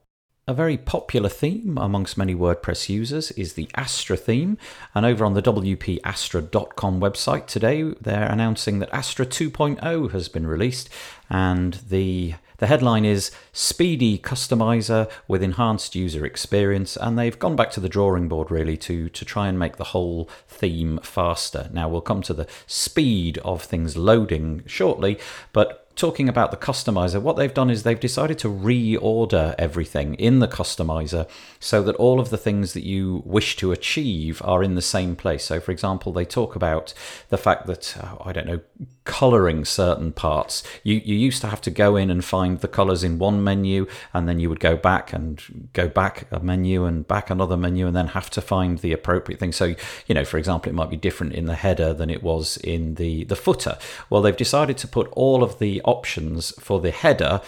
A 0.45 0.53
very 0.53 0.75
popular 0.75 1.29
theme 1.29 1.77
amongst 1.77 2.17
many 2.17 2.35
WordPress 2.35 2.89
users 2.89 3.31
is 3.31 3.53
the 3.53 3.69
Astra 3.75 4.17
theme. 4.17 4.57
And 4.93 5.05
over 5.05 5.23
on 5.23 5.35
the 5.35 5.41
WPAstra.com 5.41 6.99
website 6.99 7.47
today, 7.47 7.83
they're 8.01 8.29
announcing 8.29 8.79
that 8.79 8.93
Astra 8.93 9.25
2.0 9.25 10.11
has 10.11 10.27
been 10.27 10.45
released. 10.45 10.89
And 11.29 11.75
the 11.87 12.33
the 12.57 12.67
headline 12.67 13.03
is 13.03 13.31
Speedy 13.51 14.17
Customizer 14.17 15.09
with 15.27 15.43
Enhanced 15.43 15.95
User 15.95 16.25
Experience, 16.25 16.95
and 16.95 17.19
they've 17.19 17.37
gone 17.37 17.57
back 17.57 17.71
to 17.71 17.81
the 17.81 17.89
drawing 17.89 18.29
board 18.29 18.51
really 18.51 18.77
to, 18.77 19.09
to 19.09 19.25
try 19.25 19.47
and 19.47 19.59
make 19.59 19.75
the 19.75 19.83
whole 19.85 20.29
theme 20.47 20.99
faster. 21.03 21.69
Now, 21.73 21.89
we'll 21.89 21.99
come 21.99 22.21
to 22.21 22.33
the 22.33 22.47
speed 22.65 23.37
of 23.39 23.63
things 23.63 23.97
loading 23.97 24.63
shortly, 24.65 25.19
but 25.51 25.82
talking 25.95 26.27
about 26.27 26.51
the 26.51 26.57
customizer, 26.57 27.21
what 27.21 27.35
they've 27.35 27.53
done 27.53 27.69
is 27.69 27.83
they've 27.83 27.99
decided 27.99 28.39
to 28.39 28.49
reorder 28.49 29.53
everything 29.57 30.15
in 30.15 30.39
the 30.39 30.47
customizer 30.47 31.27
so 31.59 31.83
that 31.83 31.95
all 31.95 32.19
of 32.19 32.29
the 32.29 32.37
things 32.37 32.73
that 32.73 32.83
you 32.83 33.21
wish 33.25 33.55
to 33.57 33.71
achieve 33.71 34.41
are 34.43 34.63
in 34.63 34.75
the 34.75 34.81
same 34.81 35.15
place. 35.15 35.43
So, 35.45 35.59
for 35.59 35.71
example, 35.71 36.11
they 36.11 36.25
talk 36.25 36.55
about 36.55 36.93
the 37.29 37.37
fact 37.37 37.67
that, 37.67 37.95
oh, 38.01 38.21
I 38.25 38.31
don't 38.31 38.47
know, 38.47 38.61
coloring 39.05 39.65
certain 39.65 40.11
parts. 40.11 40.63
You, 40.83 40.95
you 41.03 41.15
used 41.15 41.41
to 41.41 41.47
have 41.47 41.61
to 41.61 41.71
go 41.71 41.95
in 41.95 42.09
and 42.09 42.23
find 42.23 42.59
the 42.59 42.67
colors 42.67 43.03
in 43.03 43.19
one 43.19 43.43
menu, 43.43 43.87
and 44.13 44.27
then 44.27 44.39
you 44.39 44.49
would 44.49 44.59
go 44.59 44.75
back 44.75 45.13
and 45.13 45.69
go 45.73 45.87
back 45.87 46.27
a 46.31 46.39
menu 46.39 46.85
and 46.85 47.07
back 47.07 47.29
another 47.29 47.57
menu, 47.57 47.87
and 47.87 47.95
then 47.95 48.07
have 48.07 48.29
to 48.31 48.41
find 48.41 48.79
the 48.79 48.93
appropriate 48.93 49.39
thing. 49.39 49.51
So, 49.51 49.75
you 50.07 50.15
know, 50.15 50.25
for 50.25 50.37
example, 50.37 50.69
it 50.69 50.75
might 50.75 50.89
be 50.89 50.97
different 50.97 51.33
in 51.33 51.45
the 51.45 51.55
header 51.55 51.93
than 51.93 52.09
it 52.09 52.23
was 52.23 52.57
in 52.57 52.95
the, 52.95 53.25
the 53.25 53.35
footer. 53.35 53.77
Well, 54.09 54.21
they've 54.21 54.35
decided 54.35 54.77
to 54.77 54.87
put 54.87 55.07
all 55.11 55.43
of 55.43 55.59
the 55.59 55.81
options 55.83 56.51
for 56.59 56.79
the 56.79 56.91
header 56.91 57.41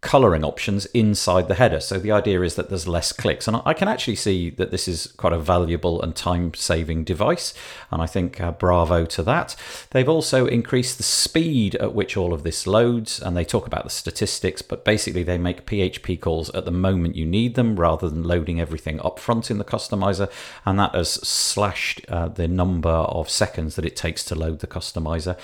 coloring 0.00 0.42
options 0.42 0.86
inside 0.86 1.46
the 1.46 1.54
header. 1.54 1.80
So 1.80 1.98
the 1.98 2.10
idea 2.10 2.40
is 2.40 2.54
that 2.54 2.70
there's 2.70 2.88
less 2.88 3.12
clicks. 3.12 3.46
And 3.46 3.60
I 3.66 3.74
can 3.74 3.86
actually 3.86 4.16
see 4.16 4.48
that 4.50 4.70
this 4.70 4.88
is 4.88 5.12
quite 5.18 5.34
a 5.34 5.38
valuable 5.38 6.00
and 6.00 6.16
time 6.16 6.54
saving 6.54 7.04
device. 7.04 7.52
And 7.90 8.00
I 8.00 8.06
think 8.06 8.40
uh, 8.40 8.52
bravo 8.52 9.04
to 9.04 9.22
that. 9.24 9.56
They've 9.90 10.08
also 10.08 10.46
increased 10.46 10.96
the 10.96 11.02
speed 11.02 11.74
at 11.76 11.94
which 11.94 12.16
all 12.16 12.32
of 12.32 12.44
this 12.44 12.66
loads. 12.66 13.20
And 13.20 13.36
they 13.36 13.44
talk 13.44 13.66
about 13.66 13.84
the 13.84 13.90
statistics, 13.90 14.62
but 14.62 14.86
basically 14.86 15.22
they 15.22 15.36
make 15.36 15.66
PHP 15.66 16.18
calls 16.18 16.48
at 16.50 16.64
the 16.64 16.70
moment 16.70 17.16
you 17.16 17.26
need 17.26 17.54
them 17.54 17.76
rather 17.78 18.08
than 18.08 18.24
loading 18.24 18.58
everything 18.58 19.00
up 19.00 19.18
front 19.18 19.50
in 19.50 19.58
the 19.58 19.64
customizer. 19.64 20.30
And 20.64 20.78
that 20.78 20.94
has 20.94 21.10
slashed 21.10 22.06
uh, 22.08 22.28
the 22.28 22.48
number 22.48 22.88
of 22.88 23.28
seconds 23.28 23.76
that 23.76 23.84
it 23.84 23.96
takes 23.96 24.24
to 24.24 24.34
load 24.34 24.60
the 24.60 24.66
customizer. 24.66 25.36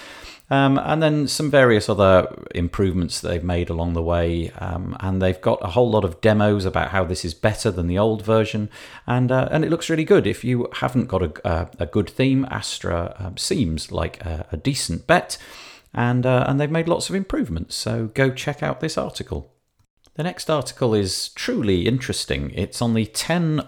Um, 0.48 0.78
and 0.78 1.02
then 1.02 1.26
some 1.26 1.50
various 1.50 1.88
other 1.88 2.28
improvements 2.54 3.20
that 3.20 3.28
they've 3.28 3.42
made 3.42 3.68
along 3.68 3.94
the 3.94 4.02
way. 4.02 4.50
Um, 4.58 4.96
and 5.00 5.20
they've 5.20 5.40
got 5.40 5.58
a 5.62 5.68
whole 5.68 5.90
lot 5.90 6.04
of 6.04 6.20
demos 6.20 6.64
about 6.64 6.90
how 6.90 7.04
this 7.04 7.24
is 7.24 7.34
better 7.34 7.70
than 7.70 7.88
the 7.88 7.98
old 7.98 8.22
version. 8.22 8.70
And, 9.06 9.32
uh, 9.32 9.48
and 9.50 9.64
it 9.64 9.70
looks 9.70 9.90
really 9.90 10.04
good. 10.04 10.26
If 10.26 10.44
you 10.44 10.68
haven't 10.74 11.06
got 11.06 11.22
a, 11.22 11.48
a, 11.48 11.70
a 11.80 11.86
good 11.86 12.08
theme, 12.08 12.46
Astra 12.50 13.16
um, 13.18 13.36
seems 13.36 13.90
like 13.90 14.24
a, 14.24 14.46
a, 14.52 14.56
decent 14.56 15.06
bet. 15.06 15.36
And, 15.92 16.24
uh, 16.24 16.44
and 16.46 16.60
they've 16.60 16.70
made 16.70 16.88
lots 16.88 17.08
of 17.08 17.16
improvements. 17.16 17.74
So 17.74 18.10
go 18.14 18.30
check 18.30 18.62
out 18.62 18.80
this 18.80 18.96
article. 18.96 19.52
The 20.14 20.22
next 20.22 20.48
article 20.48 20.94
is 20.94 21.30
truly 21.30 21.86
interesting. 21.86 22.50
It's 22.54 22.80
on 22.80 22.94
the 22.94 23.06
10 23.06 23.62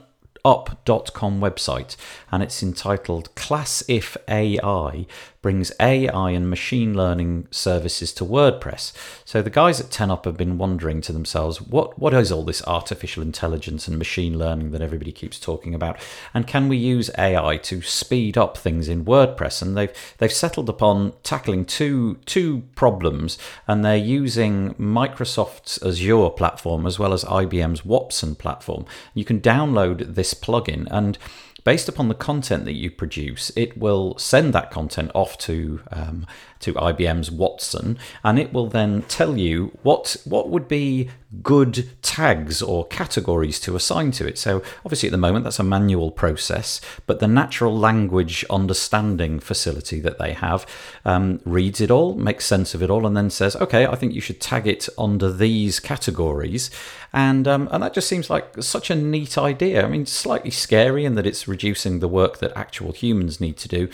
up.com 0.45 1.41
website 1.41 1.97
and 2.31 2.43
it's 2.43 2.63
entitled 2.63 3.35
Class 3.35 3.83
If 3.89 4.17
AI 4.29 5.07
brings 5.41 5.71
AI 5.81 6.31
and 6.31 6.51
machine 6.51 6.95
learning 6.95 7.47
services 7.51 8.13
to 8.13 8.25
WordPress. 8.25 8.93
So 9.25 9.41
the 9.41 9.51
guys 9.51 9.81
at 9.81 9.87
10up 9.87 10.25
have 10.25 10.37
been 10.37 10.59
wondering 10.59 11.01
to 11.03 11.13
themselves, 11.13 11.61
what, 11.61 11.99
what 11.99 12.13
is 12.15 12.33
all 12.33 12.45
this 12.45 12.67
artificial 12.67 13.23
intelligence 13.23 13.87
and 13.87 13.99
machine 13.99 14.37
learning 14.37 14.73
that 14.73 14.83
everybody 14.83 15.13
keeps 15.13 15.39
talking 15.39 15.75
about? 15.75 15.99
And 16.35 16.47
can 16.47 16.69
we 16.69 16.77
use 16.77 17.11
AI 17.17 17.57
to 17.59 17.83
speed 17.83 18.37
up 18.37 18.57
things 18.57 18.89
in 18.89 19.05
WordPress? 19.05 19.63
And 19.63 19.77
they've 19.77 19.93
they've 20.19 20.33
settled 20.33 20.69
upon 20.69 21.13
tackling 21.23 21.65
two 21.65 22.17
two 22.27 22.63
problems, 22.75 23.39
and 23.67 23.85
they're 23.85 23.97
using 23.97 24.75
Microsoft's 24.75 25.83
Azure 25.83 26.31
platform 26.31 26.87
as 26.87 26.99
well 26.99 27.13
as 27.13 27.25
IBM's 27.25 27.85
Watson 27.85 28.35
platform. 28.35 28.85
You 29.15 29.25
can 29.25 29.41
download 29.41 30.15
this 30.15 30.35
plugin 30.35 30.89
and 30.91 31.19
based 31.65 31.89
upon 31.89 32.09
the 32.09 32.15
content 32.15 32.65
that 32.65 32.75
you 32.75 32.91
produce, 32.91 33.51
it 33.57 33.77
will 33.79 34.17
send 34.19 34.53
that 34.55 34.71
content 34.71 35.11
off 35.15 35.37
to 35.39 35.81
um, 35.91 36.27
to 36.61 36.75
IBM's 36.75 37.31
Watson, 37.31 37.99
and 38.25 38.39
it 38.39 38.53
will 38.53 38.69
then 38.69 39.03
tell 39.03 39.37
you 39.37 39.77
what 39.83 40.17
what 40.25 40.49
would 40.49 40.69
be 40.69 41.11
good 41.43 41.91
tags 42.01 42.63
or 42.63 42.87
categories 42.87 43.61
to 43.61 43.77
assign 43.77 44.11
to 44.11 44.27
it. 44.27 44.39
So 44.39 44.63
obviously 44.85 45.09
at 45.09 45.13
the 45.13 45.19
moment 45.19 45.45
that's 45.45 45.59
a 45.59 45.65
manual 45.65 46.11
process, 46.11 46.81
but 47.07 47.21
the 47.21 47.29
natural 47.29 47.77
language 47.77 48.47
understanding 48.49 49.39
facility 49.39 50.01
that 50.01 50.19
they 50.19 50.33
have 50.33 50.67
um, 51.05 51.41
reads 51.45 51.83
it 51.83 51.91
all, 51.91 52.15
makes 52.15 52.47
sense 52.47 52.75
of 52.75 52.83
it 52.83 52.89
all, 52.89 53.07
and 53.07 53.17
then 53.17 53.29
says, 53.29 53.57
okay, 53.57 53.87
I 53.87 53.95
think 53.95 54.15
you 54.15 54.23
should 54.23 54.41
tag 54.41 54.67
it 54.67 54.89
under 54.97 55.31
these 55.31 55.81
categories, 55.81 56.71
and 57.13 57.47
um, 57.47 57.69
and 57.73 57.83
that 57.83 57.95
just 57.95 58.09
seems 58.09 58.31
like 58.31 58.63
such 58.63 58.91
a 58.91 58.95
neat 58.95 59.37
idea. 59.37 59.85
I 59.85 59.89
mean, 59.89 60.07
slightly 60.07 60.51
scary 60.51 61.05
in 61.05 61.15
that 61.17 61.27
it's 61.27 61.47
reducing 61.47 62.01
the 62.01 62.09
work 62.09 62.39
that 62.39 62.53
actual 62.57 62.93
humans 62.93 63.41
need 63.41 63.59
to 63.59 63.69
do 63.69 63.89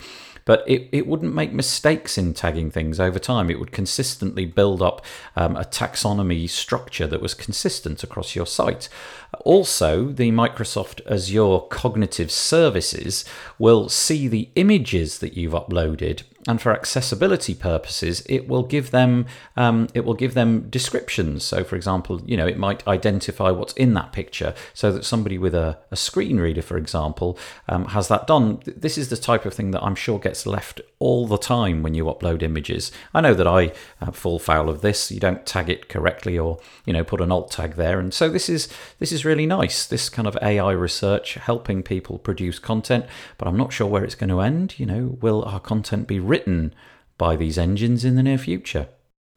but 0.45 0.63
it, 0.67 0.89
it 0.93 1.07
wouldn't 1.07 1.35
make 1.35 1.53
mistakes 1.53 2.19
in 2.19 2.35
tagging 2.35 2.71
things 2.71 3.01
over 3.01 3.19
time. 3.19 3.51
It 3.51 3.59
would 3.59 3.73
consistently 3.73 4.45
build 4.45 4.83
up 4.83 5.05
um, 5.37 5.57
a 5.57 5.65
taxonomy 5.65 6.49
structure 6.49 7.07
that 7.07 7.23
was 7.23 7.35
consistent 7.35 8.03
across 8.03 8.37
your 8.37 8.47
site. 8.47 8.89
Also, 9.41 10.07
the 10.07 10.31
Microsoft 10.31 11.01
Azure 11.11 11.67
Cognitive 11.69 12.31
Services 12.31 13.25
will 13.59 13.89
see 13.89 14.29
the 14.29 14.49
images 14.55 15.19
that 15.19 15.35
you've 15.35 15.53
uploaded 15.53 16.23
and 16.47 16.61
for 16.61 16.73
accessibility 16.73 17.55
purposes, 17.55 18.23
it 18.29 18.49
will 18.49 18.63
give 18.63 18.91
them 18.91 19.27
um, 19.57 19.89
it 19.95 20.05
will 20.05 20.15
give 20.15 20.35
them 20.35 20.69
descriptions. 20.69 21.43
So, 21.43 21.65
for 21.65 21.77
example, 21.77 22.21
you 22.25 22.37
know, 22.37 22.47
it 22.47 22.59
might 22.59 22.87
identify 22.87 23.51
what's 23.51 23.73
in 23.75 23.95
that 23.95 24.13
picture, 24.13 24.55
so 24.75 24.93
that 24.93 25.05
somebody 25.05 25.39
with 25.39 25.55
a, 25.55 25.79
a 25.91 25.97
screen 25.97 26.39
reader, 26.39 26.63
for 26.63 26.77
example, 26.77 27.39
um, 27.69 27.87
has 27.87 28.09
that 28.09 28.27
done. 28.27 28.61
This 28.67 28.99
is 28.99 29.09
the 29.09 29.17
type 29.17 29.47
of 29.47 29.55
thing 29.55 29.71
that 29.71 29.83
I'm 29.83 29.95
sure 29.95 30.19
gets 30.19 30.47
left 30.47 30.81
all 30.99 31.27
the 31.27 31.39
time 31.39 31.83
when 31.83 31.95
you 31.95 32.05
upload 32.05 32.43
images. 32.43 32.93
I 33.15 33.21
know 33.21 33.35
that 33.35 33.47
I 33.47 33.73
uh, 34.01 34.11
fall 34.11 34.39
foul 34.39 34.69
of 34.69 34.83
this. 34.83 35.11
You 35.11 35.21
don't 35.21 35.47
tag 35.47 35.71
it 35.71 35.89
correctly, 35.89 36.39
or 36.39 36.59
you 36.85 36.93
know, 36.93 37.05
put 37.05 37.23
an 37.23 37.33
alt 37.33 37.51
tag 37.51 37.75
there, 37.77 37.99
and 37.99 38.13
so 38.13 38.29
this 38.29 38.49
is 38.51 38.69
this 38.99 39.13
is 39.13 39.24
really 39.25 39.47
nice. 39.47 39.87
This 39.87 40.09
kind 40.09 40.29
of 40.29 40.37
AI 40.43 40.73
research 40.73 41.35
helping 41.35 41.83
people 41.83 42.19
produce 42.19 42.59
content, 42.59 43.07
but 43.39 43.49
I'm 43.49 43.57
not 43.57 43.73
sure 43.73 43.87
where 43.87 44.05
it's 44.05 44.15
going 44.15 44.31
to 44.31 44.41
end. 44.41 44.79
You 44.79 44.87
know, 44.87 45.19
will 45.21 45.45
our 45.45 45.61
content 45.61 46.07
be 46.07 46.21
written 46.21 46.75
by 47.19 47.37
these 47.37 47.59
engines 47.59 48.05
in 48.05 48.17
the 48.17 48.23
near 48.23 48.39
future? 48.39 48.89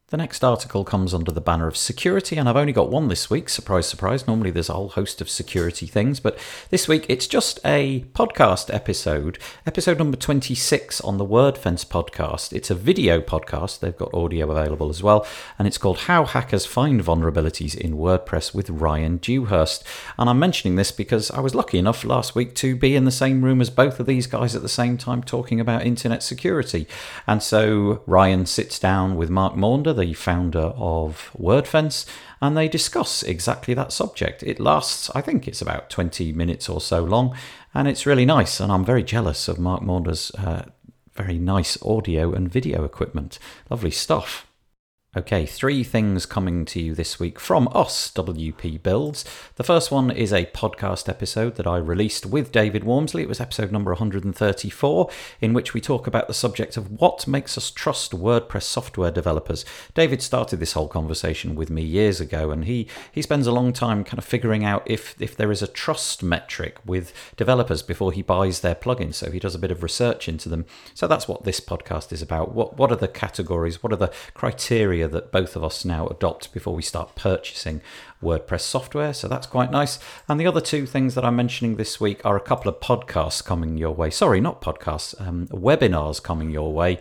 The 0.10 0.16
next 0.16 0.42
article 0.42 0.86
comes 0.86 1.14
under 1.14 1.34
the 1.34 1.42
banner 1.42 1.68
of 1.68 1.76
security, 1.76 2.38
and 2.38 2.48
I've 2.48 2.56
only 2.56 2.72
got 2.72 2.90
one 2.90 3.10
this 3.10 3.30
week. 3.30 3.50
Surprise, 3.50 3.88
surprise. 3.88 4.26
Normally 4.26 4.52
there's 4.52 4.70
a 4.70 4.74
whole 4.74 4.88
host 4.88 5.20
of 5.20 5.30
security 5.30 5.86
things, 5.86 6.22
but 6.22 6.40
this 6.70 6.88
week 6.88 7.06
it's 7.10 7.28
just 7.28 7.60
a 7.66 8.06
podcast 8.14 8.74
episode, 8.74 9.38
episode 9.66 9.98
number 9.98 10.16
26 10.16 11.02
on 11.02 11.18
the 11.18 11.26
WordFence 11.26 11.86
podcast. 11.86 12.54
It's 12.54 12.72
a 12.72 12.76
video 12.76 13.20
podcast, 13.20 13.82
they've 13.82 13.98
got 13.98 14.14
audio 14.14 14.50
available 14.50 14.88
as 14.90 15.04
well, 15.04 15.28
and 15.60 15.68
it's 15.68 15.78
called 15.78 15.98
How 15.98 16.24
Hackers 16.24 16.66
Find 16.66 17.02
Vulnerabilities 17.02 17.76
in 17.76 17.98
WordPress 17.98 18.56
with 18.56 18.70
Ryan 18.70 19.18
Dewhurst. 19.18 19.84
And 20.18 20.30
I'm 20.30 20.40
mentioning 20.40 20.78
this 20.78 20.94
because 20.94 21.30
I 21.32 21.42
was 21.42 21.54
lucky 21.54 21.80
enough 21.80 22.06
last 22.06 22.34
week 22.34 22.56
to 22.56 22.78
be 22.78 22.96
in 22.96 23.04
the 23.04 23.12
same 23.12 23.44
room 23.44 23.60
as 23.60 23.70
both 23.70 24.00
of 24.00 24.06
these 24.06 24.26
guys 24.26 24.56
at 24.56 24.62
the 24.62 24.70
same 24.70 24.98
time 24.98 25.22
talking 25.22 25.60
about 25.60 25.86
internet 25.86 26.24
security. 26.24 26.88
And 27.28 27.44
so 27.44 28.04
Ryan 28.06 28.46
sits 28.46 28.80
down 28.80 29.18
with 29.18 29.30
Mark 29.30 29.56
Maunder 29.56 29.97
the 29.98 30.14
founder 30.14 30.74
of 30.78 31.32
WordFence, 31.38 32.06
and 32.42 32.56
they 32.56 32.68
discuss 32.68 33.24
exactly 33.24 33.74
that 33.74 33.92
subject. 33.92 34.44
It 34.44 34.60
lasts, 34.60 35.10
I 35.16 35.22
think 35.22 35.48
it's 35.48 35.62
about 35.62 35.90
20 35.90 36.32
minutes 36.34 36.70
or 36.70 36.80
so 36.80 37.04
long, 37.04 37.36
and 37.74 37.88
it's 37.88 38.06
really 38.06 38.26
nice. 38.26 38.60
And 38.60 38.72
I'm 38.72 38.86
very 38.86 39.04
jealous 39.04 39.48
of 39.48 39.60
Mark 39.60 39.82
Maunder's 39.82 40.32
uh, 40.32 40.66
very 41.14 41.40
nice 41.40 41.82
audio 41.82 42.32
and 42.32 42.50
video 42.50 42.84
equipment. 42.84 43.40
Lovely 43.70 43.92
stuff. 43.92 44.47
Okay, 45.18 45.48
three 45.48 45.84
things 45.84 46.28
coming 46.28 46.64
to 46.66 46.80
you 46.80 46.94
this 46.94 47.20
week 47.20 47.40
from 47.40 47.68
us, 47.74 48.12
WP 48.12 48.84
Builds. 48.84 49.26
The 49.56 49.64
first 49.64 49.90
one 49.90 50.12
is 50.12 50.32
a 50.32 50.46
podcast 50.46 51.10
episode 51.10 51.56
that 51.56 51.66
I 51.66 51.78
released 51.78 52.28
with 52.28 52.52
David 52.52 52.84
Waumsley. 52.84 53.22
It 53.22 53.28
was 53.28 53.42
episode 53.42 53.72
number 53.72 53.90
134, 53.90 55.10
in 55.42 55.54
which 55.54 55.74
we 55.74 55.82
talk 55.82 56.06
about 56.06 56.28
the 56.28 56.36
subject 56.36 56.78
of 56.78 57.02
what 57.02 57.28
makes 57.28 57.58
us 57.58 57.72
trust 57.72 58.12
WordPress 58.12 58.62
software 58.62 59.10
developers. 59.10 59.66
David 59.96 60.22
started 60.22 60.60
this 60.60 60.74
whole 60.74 60.88
conversation 60.88 61.56
with 61.56 61.72
me 61.72 61.82
years 61.82 62.22
ago, 62.22 62.52
and 62.52 62.66
he, 62.66 62.88
he 63.12 63.24
spends 63.24 63.48
a 63.48 63.52
long 63.52 63.74
time 63.74 64.04
kind 64.04 64.20
of 64.20 64.26
figuring 64.26 64.64
out 64.64 64.84
if, 64.86 65.20
if 65.20 65.36
there 65.36 65.52
is 65.52 65.64
a 65.64 65.68
trust 65.68 66.22
metric 66.22 66.78
with 66.86 67.12
developers 67.36 67.82
before 67.82 68.12
he 68.12 68.22
buys 68.22 68.60
their 68.60 68.76
plugins. 68.76 69.16
So 69.16 69.32
he 69.32 69.40
does 69.40 69.56
a 69.56 69.60
bit 69.60 69.72
of 69.72 69.82
research 69.82 70.30
into 70.30 70.48
them. 70.48 70.68
So 70.94 71.08
that's 71.08 71.28
what 71.28 71.44
this 71.44 71.60
podcast 71.60 72.12
is 72.14 72.22
about. 72.22 72.54
What, 72.54 72.78
what 72.78 72.92
are 72.92 72.96
the 72.96 73.08
categories? 73.08 73.82
What 73.82 73.92
are 73.92 73.96
the 73.98 74.14
criteria? 74.36 75.07
That 75.08 75.32
both 75.32 75.56
of 75.56 75.64
us 75.64 75.86
now 75.86 76.08
adopt 76.08 76.54
before 76.54 76.76
we 76.76 76.82
start 76.82 77.16
purchasing 77.16 77.82
WordPress 78.22 78.62
software. 78.62 79.14
So 79.14 79.28
that's 79.28 79.48
quite 79.48 79.72
nice. 79.72 80.00
And 80.28 80.40
the 80.40 80.48
other 80.48 80.62
two 80.62 80.86
things 80.86 81.16
that 81.16 81.26
I'm 81.26 81.36
mentioning 81.36 81.76
this 81.76 82.00
week 82.00 82.26
are 82.26 82.36
a 82.36 82.42
couple 82.42 82.70
of 82.70 82.80
podcasts 82.80 83.44
coming 83.44 83.78
your 83.78 83.94
way. 83.94 84.10
Sorry, 84.10 84.42
not 84.42 84.62
podcasts, 84.62 85.20
um, 85.26 85.48
webinars 85.48 86.22
coming 86.22 86.52
your 86.52 86.74
way. 86.74 87.00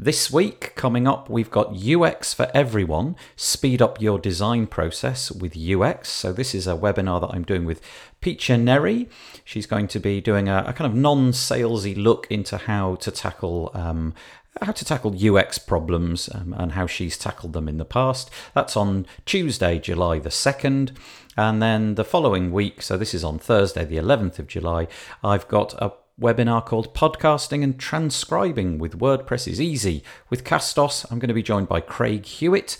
This 0.00 0.30
week, 0.30 0.76
coming 0.76 1.08
up, 1.08 1.28
we've 1.28 1.50
got 1.50 1.74
UX 1.74 2.32
for 2.32 2.48
Everyone 2.54 3.16
Speed 3.34 3.82
Up 3.82 4.00
Your 4.00 4.16
Design 4.20 4.68
Process 4.68 5.32
with 5.32 5.56
UX. 5.56 6.08
So, 6.08 6.32
this 6.32 6.54
is 6.54 6.68
a 6.68 6.76
webinar 6.76 7.20
that 7.20 7.34
I'm 7.34 7.42
doing 7.42 7.64
with 7.64 7.80
Piccia 8.22 8.60
Neri. 8.60 9.08
She's 9.44 9.66
going 9.66 9.88
to 9.88 9.98
be 9.98 10.20
doing 10.20 10.48
a, 10.48 10.62
a 10.68 10.72
kind 10.72 10.88
of 10.88 10.94
non 10.94 11.32
salesy 11.32 12.00
look 12.00 12.28
into 12.30 12.58
how 12.58 12.94
to 12.94 13.10
tackle 13.10 13.72
um, 13.74 14.14
how 14.62 14.72
to 14.72 14.84
tackle 14.84 15.14
UX 15.16 15.58
problems 15.58 16.28
um, 16.34 16.54
and 16.56 16.72
how 16.72 16.86
she's 16.86 17.18
tackled 17.18 17.52
them 17.52 17.68
in 17.68 17.78
the 17.78 17.84
past. 17.84 18.30
That's 18.54 18.76
on 18.76 19.06
Tuesday, 19.24 19.78
July 19.78 20.18
the 20.18 20.28
2nd. 20.28 20.96
And 21.36 21.62
then 21.62 21.94
the 21.94 22.04
following 22.04 22.50
week, 22.50 22.82
so 22.82 22.96
this 22.96 23.14
is 23.14 23.22
on 23.22 23.38
Thursday, 23.38 23.84
the 23.84 23.96
11th 23.96 24.38
of 24.38 24.48
July, 24.48 24.88
I've 25.22 25.46
got 25.48 25.74
a 25.74 25.92
webinar 26.20 26.64
called 26.64 26.94
Podcasting 26.94 27.62
and 27.62 27.78
Transcribing 27.78 28.78
with 28.78 28.98
WordPress 28.98 29.46
is 29.46 29.60
Easy 29.60 30.02
with 30.30 30.42
Castos. 30.42 31.06
I'm 31.10 31.20
going 31.20 31.28
to 31.28 31.34
be 31.34 31.42
joined 31.42 31.68
by 31.68 31.80
Craig 31.80 32.26
Hewitt 32.26 32.76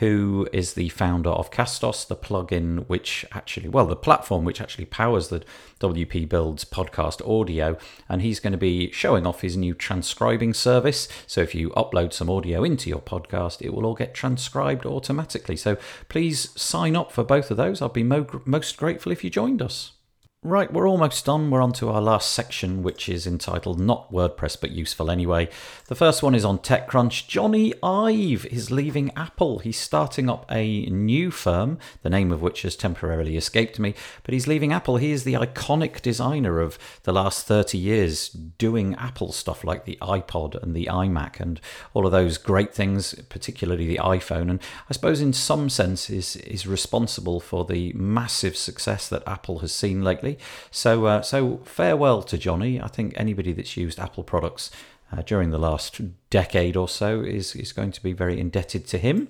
who 0.00 0.48
is 0.50 0.72
the 0.74 0.88
founder 0.88 1.28
of 1.28 1.50
Castos, 1.50 2.06
the 2.08 2.16
plugin 2.16 2.88
which 2.88 3.26
actually, 3.32 3.68
well, 3.68 3.86
the 3.86 3.94
platform 3.94 4.46
which 4.46 4.60
actually 4.60 4.86
powers 4.86 5.28
the 5.28 5.44
WP 5.78 6.26
Builds 6.26 6.64
podcast 6.64 7.20
audio. 7.28 7.76
And 8.08 8.22
he's 8.22 8.40
going 8.40 8.52
to 8.52 8.58
be 8.58 8.90
showing 8.92 9.26
off 9.26 9.42
his 9.42 9.58
new 9.58 9.74
transcribing 9.74 10.54
service. 10.54 11.06
So 11.26 11.42
if 11.42 11.54
you 11.54 11.68
upload 11.70 12.14
some 12.14 12.30
audio 12.30 12.64
into 12.64 12.88
your 12.88 13.02
podcast, 13.02 13.60
it 13.60 13.74
will 13.74 13.84
all 13.84 13.94
get 13.94 14.14
transcribed 14.14 14.86
automatically. 14.86 15.56
So 15.56 15.76
please 16.08 16.48
sign 16.58 16.96
up 16.96 17.12
for 17.12 17.22
both 17.22 17.50
of 17.50 17.58
those. 17.58 17.82
I'd 17.82 17.92
be 17.92 18.02
mo- 18.02 18.42
most 18.46 18.78
grateful 18.78 19.12
if 19.12 19.22
you 19.22 19.28
joined 19.28 19.60
us. 19.60 19.92
Right, 20.42 20.72
we're 20.72 20.88
almost 20.88 21.26
done. 21.26 21.50
We're 21.50 21.60
on 21.60 21.74
to 21.74 21.90
our 21.90 22.00
last 22.00 22.32
section, 22.32 22.82
which 22.82 23.10
is 23.10 23.26
entitled 23.26 23.78
Not 23.78 24.10
WordPress 24.10 24.58
but 24.58 24.70
Useful 24.70 25.10
Anyway. 25.10 25.50
The 25.88 25.94
first 25.94 26.22
one 26.22 26.34
is 26.34 26.46
on 26.46 26.60
TechCrunch. 26.60 27.28
Jony 27.28 27.74
Ive 27.82 28.46
is 28.46 28.70
leaving 28.70 29.10
Apple. 29.14 29.58
He's 29.58 29.78
starting 29.78 30.30
up 30.30 30.46
a 30.50 30.86
new 30.86 31.30
firm, 31.30 31.78
the 32.00 32.08
name 32.08 32.32
of 32.32 32.40
which 32.40 32.62
has 32.62 32.74
temporarily 32.74 33.36
escaped 33.36 33.78
me, 33.78 33.94
but 34.22 34.32
he's 34.32 34.46
leaving 34.46 34.72
Apple. 34.72 34.96
He 34.96 35.12
is 35.12 35.24
the 35.24 35.34
iconic 35.34 36.00
designer 36.00 36.58
of 36.60 36.78
the 37.02 37.12
last 37.12 37.46
30 37.46 37.76
years 37.76 38.30
doing 38.30 38.94
Apple 38.94 39.32
stuff 39.32 39.62
like 39.62 39.84
the 39.84 39.98
iPod 40.00 40.54
and 40.62 40.74
the 40.74 40.86
iMac 40.86 41.38
and 41.38 41.60
all 41.92 42.06
of 42.06 42.12
those 42.12 42.38
great 42.38 42.72
things, 42.72 43.14
particularly 43.28 43.86
the 43.86 44.00
iPhone. 44.02 44.48
And 44.48 44.60
I 44.88 44.94
suppose 44.94 45.20
in 45.20 45.34
some 45.34 45.68
sense 45.68 46.08
is, 46.08 46.36
is 46.36 46.66
responsible 46.66 47.40
for 47.40 47.66
the 47.66 47.92
massive 47.92 48.56
success 48.56 49.06
that 49.10 49.22
Apple 49.26 49.58
has 49.58 49.74
seen 49.74 50.02
lately 50.02 50.29
so, 50.70 51.06
uh, 51.06 51.22
so 51.22 51.60
farewell 51.64 52.22
to 52.24 52.36
Jony. 52.36 52.82
I 52.82 52.88
think 52.88 53.14
anybody 53.16 53.52
that's 53.52 53.76
used 53.76 53.98
Apple 53.98 54.24
products 54.24 54.70
uh, 55.12 55.22
during 55.22 55.50
the 55.50 55.58
last 55.58 56.00
decade 56.30 56.76
or 56.76 56.88
so 56.88 57.20
is, 57.20 57.54
is 57.56 57.72
going 57.72 57.92
to 57.92 58.02
be 58.02 58.12
very 58.12 58.38
indebted 58.38 58.86
to 58.88 58.98
him. 58.98 59.28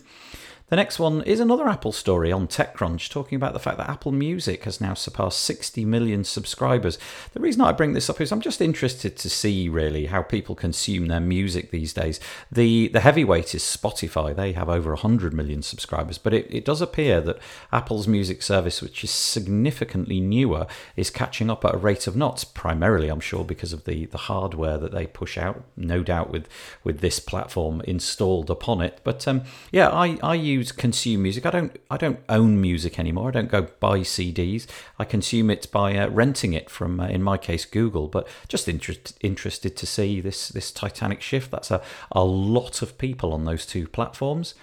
The 0.70 0.76
next 0.76 1.00
one 1.00 1.22
is 1.22 1.40
another 1.40 1.68
Apple 1.68 1.90
story 1.90 2.30
on 2.30 2.46
TechCrunch, 2.46 3.10
talking 3.10 3.34
about 3.34 3.54
the 3.54 3.58
fact 3.58 3.76
that 3.78 3.90
Apple 3.90 4.12
Music 4.12 4.62
has 4.62 4.80
now 4.80 4.94
surpassed 4.94 5.40
60 5.40 5.84
million 5.84 6.22
subscribers. 6.22 6.96
The 7.32 7.40
reason 7.40 7.60
I 7.62 7.72
bring 7.72 7.92
this 7.92 8.08
up 8.08 8.20
is 8.20 8.30
I'm 8.30 8.40
just 8.40 8.60
interested 8.60 9.16
to 9.16 9.28
see 9.28 9.68
really 9.68 10.06
how 10.06 10.22
people 10.22 10.54
consume 10.54 11.08
their 11.08 11.18
music 11.18 11.72
these 11.72 11.92
days. 11.92 12.20
The 12.52 12.86
the 12.86 13.00
heavyweight 13.00 13.52
is 13.52 13.64
Spotify; 13.64 14.34
they 14.34 14.52
have 14.52 14.68
over 14.68 14.90
100 14.90 15.34
million 15.34 15.62
subscribers, 15.62 16.18
but 16.18 16.32
it, 16.32 16.46
it 16.48 16.64
does 16.64 16.80
appear 16.80 17.20
that 17.20 17.40
Apple's 17.72 18.06
music 18.06 18.40
service, 18.40 18.80
which 18.80 19.02
is 19.02 19.10
significantly 19.10 20.20
newer, 20.20 20.68
is 20.94 21.10
catching 21.10 21.50
up 21.50 21.64
at 21.64 21.74
a 21.74 21.78
rate 21.78 22.06
of 22.06 22.14
knots. 22.14 22.44
Primarily, 22.44 23.08
I'm 23.08 23.18
sure, 23.18 23.44
because 23.44 23.72
of 23.72 23.86
the 23.86 24.06
the 24.06 24.18
hardware 24.18 24.78
that 24.78 24.92
they 24.92 25.08
push 25.08 25.36
out. 25.36 25.64
No 25.76 26.04
doubt 26.04 26.30
with 26.30 26.46
with 26.84 27.00
this 27.00 27.18
platform 27.18 27.80
installed 27.88 28.50
upon 28.50 28.80
it. 28.80 29.00
But 29.02 29.26
um, 29.26 29.42
yeah, 29.72 29.88
I 29.88 30.16
I 30.22 30.34
use 30.34 30.59
consume 30.64 31.22
music. 31.22 31.46
I 31.46 31.50
don't 31.50 31.76
I 31.90 31.96
don't 31.96 32.20
own 32.28 32.60
music 32.60 32.98
anymore. 32.98 33.28
I 33.28 33.32
don't 33.32 33.50
go 33.50 33.68
buy 33.80 34.00
CDs. 34.00 34.66
I 34.98 35.04
consume 35.04 35.50
it 35.50 35.70
by 35.72 35.96
uh, 35.96 36.08
renting 36.08 36.52
it 36.52 36.70
from, 36.70 37.00
uh, 37.00 37.08
in 37.08 37.22
my 37.22 37.36
case, 37.38 37.64
Google. 37.64 38.08
But 38.08 38.28
just 38.48 38.68
interest, 38.68 39.18
interested 39.20 39.76
to 39.76 39.86
see 39.86 40.20
this 40.20 40.48
this 40.48 40.70
titanic 40.70 41.20
shift. 41.20 41.50
That's 41.50 41.70
a 41.70 41.82
a 42.12 42.24
lot 42.24 42.82
of 42.82 42.98
people 42.98 43.32
on 43.32 43.44
those 43.44 43.66
two 43.66 43.86
platforms. 43.88 44.54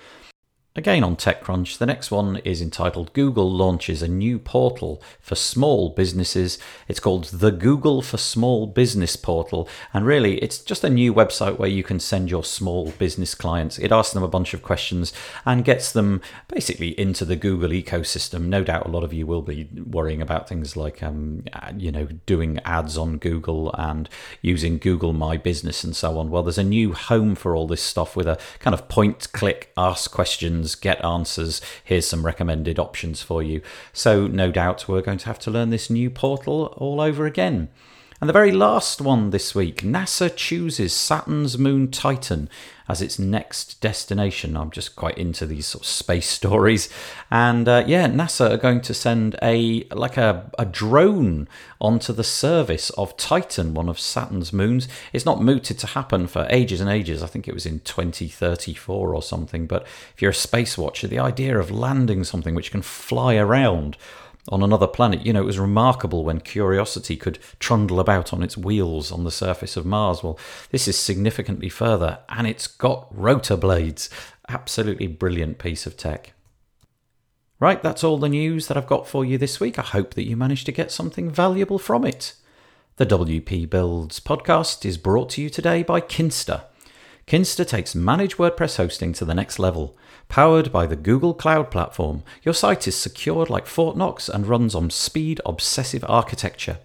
Again 0.77 1.03
on 1.03 1.15
TechCrunch, 1.15 1.79
the 1.79 1.87
next 1.87 2.11
one 2.11 2.37
is 2.45 2.61
entitled 2.61 3.11
Google 3.13 3.51
launches 3.51 4.03
a 4.03 4.07
new 4.07 4.37
portal 4.37 5.01
for 5.19 5.33
small 5.33 5.89
businesses. 5.89 6.59
It's 6.87 6.99
called 6.99 7.23
the 7.23 7.49
Google 7.49 8.03
for 8.03 8.17
Small 8.17 8.67
Business 8.67 9.15
Portal, 9.15 9.67
and 9.91 10.05
really 10.05 10.37
it's 10.37 10.59
just 10.59 10.83
a 10.83 10.89
new 10.91 11.15
website 11.15 11.57
where 11.57 11.67
you 11.67 11.81
can 11.81 11.99
send 11.99 12.29
your 12.29 12.43
small 12.43 12.91
business 12.91 13.33
clients. 13.33 13.79
It 13.79 13.91
asks 13.91 14.13
them 14.13 14.21
a 14.21 14.27
bunch 14.27 14.53
of 14.53 14.61
questions 14.61 15.13
and 15.45 15.65
gets 15.65 15.91
them 15.91 16.21
basically 16.47 16.89
into 16.99 17.25
the 17.25 17.35
Google 17.35 17.71
ecosystem. 17.71 18.45
No 18.45 18.63
doubt 18.63 18.85
a 18.85 18.91
lot 18.91 19.03
of 19.03 19.11
you 19.11 19.25
will 19.25 19.41
be 19.41 19.67
worrying 19.83 20.21
about 20.21 20.47
things 20.47 20.77
like, 20.77 21.01
um, 21.01 21.43
you 21.75 21.91
know, 21.91 22.05
doing 22.27 22.59
ads 22.65 22.99
on 22.99 23.17
Google 23.17 23.73
and 23.79 24.07
using 24.43 24.77
Google 24.77 25.11
My 25.11 25.37
Business 25.37 25.83
and 25.83 25.95
so 25.95 26.19
on. 26.19 26.29
Well, 26.29 26.43
there's 26.43 26.59
a 26.59 26.63
new 26.63 26.93
home 26.93 27.33
for 27.33 27.55
all 27.55 27.65
this 27.65 27.81
stuff 27.81 28.15
with 28.15 28.27
a 28.27 28.37
kind 28.59 28.75
of 28.75 28.87
point 28.87 29.31
click 29.31 29.73
ask 29.75 30.11
questions 30.11 30.66
questions, 30.67 30.75
get 30.75 31.03
answers. 31.05 31.61
Here's 31.83 32.07
some 32.07 32.25
recommended 32.25 32.79
options 32.79 33.21
for 33.21 33.41
you. 33.43 33.61
So, 33.93 34.27
no 34.27 34.51
doubt, 34.51 34.87
we're 34.87 35.01
going 35.01 35.19
to 35.19 35.27
have 35.27 35.39
to 35.39 35.51
learn 35.51 35.69
this 35.69 35.89
new 35.89 36.09
portal 36.09 36.73
all 36.77 36.99
over 37.01 37.25
again. 37.25 37.69
And 38.19 38.27
the 38.27 38.33
very 38.33 38.51
last 38.51 38.99
one 38.99 39.29
this 39.29 39.53
week 39.53 39.83
NASA 39.83 40.35
chooses 40.35 40.91
Saturn's 40.91 41.55
moon 41.59 41.91
Titan 41.91 42.49
as 42.89 42.99
its 42.99 43.19
next 43.19 43.79
destination. 43.79 44.57
I'm 44.57 44.71
just 44.71 44.95
quite 44.95 45.19
into 45.19 45.45
these 45.45 45.67
sort 45.67 45.83
of 45.83 45.87
space 45.87 46.27
stories. 46.39 46.89
And 47.29 47.67
uh, 47.67 47.83
yeah, 47.85 48.07
NASA 48.07 48.51
are 48.51 48.57
going 48.57 48.81
to 48.81 48.93
send 48.95 49.37
a 49.43 49.83
like 49.91 50.17
a, 50.17 50.49
a 50.57 50.65
drone 50.65 51.47
onto 51.79 52.11
the 52.11 52.23
surface 52.23 52.89
of 52.91 53.15
Titan, 53.17 53.75
one 53.75 53.87
of 53.87 53.99
Saturn's 53.99 54.51
moons. 54.51 54.87
It's 55.13 55.25
not 55.25 55.43
mooted 55.43 55.77
to 55.79 55.87
happen 55.87 56.25
for 56.25 56.47
ages 56.49 56.81
and 56.81 56.89
ages. 56.89 57.21
I 57.21 57.27
think 57.27 57.47
it 57.47 57.53
was 57.53 57.67
in 57.67 57.81
2034 57.81 59.13
or 59.13 59.21
something. 59.21 59.67
But 59.67 59.83
if 60.15 60.23
you're 60.23 60.31
a 60.31 60.33
space 60.33 60.75
watcher, 60.75 61.07
the 61.07 61.19
idea 61.19 61.59
of 61.59 61.69
landing 61.69 62.23
something 62.23 62.55
which 62.55 62.71
can 62.71 62.81
fly 62.81 63.35
around 63.35 63.95
on 64.49 64.63
another 64.63 64.87
planet. 64.87 65.25
You 65.25 65.33
know, 65.33 65.41
it 65.41 65.45
was 65.45 65.59
remarkable 65.59 66.23
when 66.23 66.39
Curiosity 66.39 67.15
could 67.15 67.39
trundle 67.59 67.99
about 67.99 68.33
on 68.33 68.43
its 68.43 68.57
wheels 68.57 69.11
on 69.11 69.23
the 69.23 69.31
surface 69.31 69.77
of 69.77 69.85
Mars. 69.85 70.23
Well, 70.23 70.39
this 70.71 70.87
is 70.87 70.97
significantly 70.97 71.69
further, 71.69 72.19
and 72.29 72.47
it's 72.47 72.67
got 72.67 73.07
rotor 73.11 73.57
blades. 73.57 74.09
Absolutely 74.49 75.07
brilliant 75.07 75.57
piece 75.57 75.85
of 75.85 75.97
tech. 75.97 76.33
Right, 77.59 77.81
that's 77.81 78.03
all 78.03 78.19
the 78.19 78.29
news 78.29 78.67
that 78.67 78.77
I've 78.77 78.85
got 78.85 79.07
for 79.07 79.25
you 79.25 79.37
this 79.37 79.59
week. 79.59 79.79
I 79.79 79.83
hope 79.83 80.13
that 80.13 80.27
you 80.27 80.37
managed 80.37 80.67
to 80.67 80.71
get 80.71 80.91
something 80.91 81.31
valuable 81.31 81.79
from 81.79 82.05
it. 82.05 82.33
The 82.97 83.05
WP 83.05 83.69
Builds 83.69 84.19
podcast 84.19 84.85
is 84.85 84.97
brought 84.97 85.29
to 85.31 85.41
you 85.41 85.49
today 85.49 85.83
by 85.83 86.01
Kinsta. 86.01 86.63
Kinsta 87.27 87.67
takes 87.67 87.93
managed 87.93 88.37
WordPress 88.37 88.77
hosting 88.77 89.11
to 89.11 89.25
the 89.25 89.35
next 89.35 89.59
level. 89.59 89.97
Powered 90.29 90.71
by 90.71 90.85
the 90.85 90.95
Google 90.95 91.33
Cloud 91.33 91.69
Platform, 91.69 92.23
your 92.41 92.53
site 92.53 92.87
is 92.87 92.95
secured 92.95 93.49
like 93.49 93.67
Fort 93.67 93.97
Knox 93.97 94.29
and 94.29 94.47
runs 94.47 94.73
on 94.73 94.89
speed 94.89 95.41
obsessive 95.45 96.05
architecture. 96.07 96.79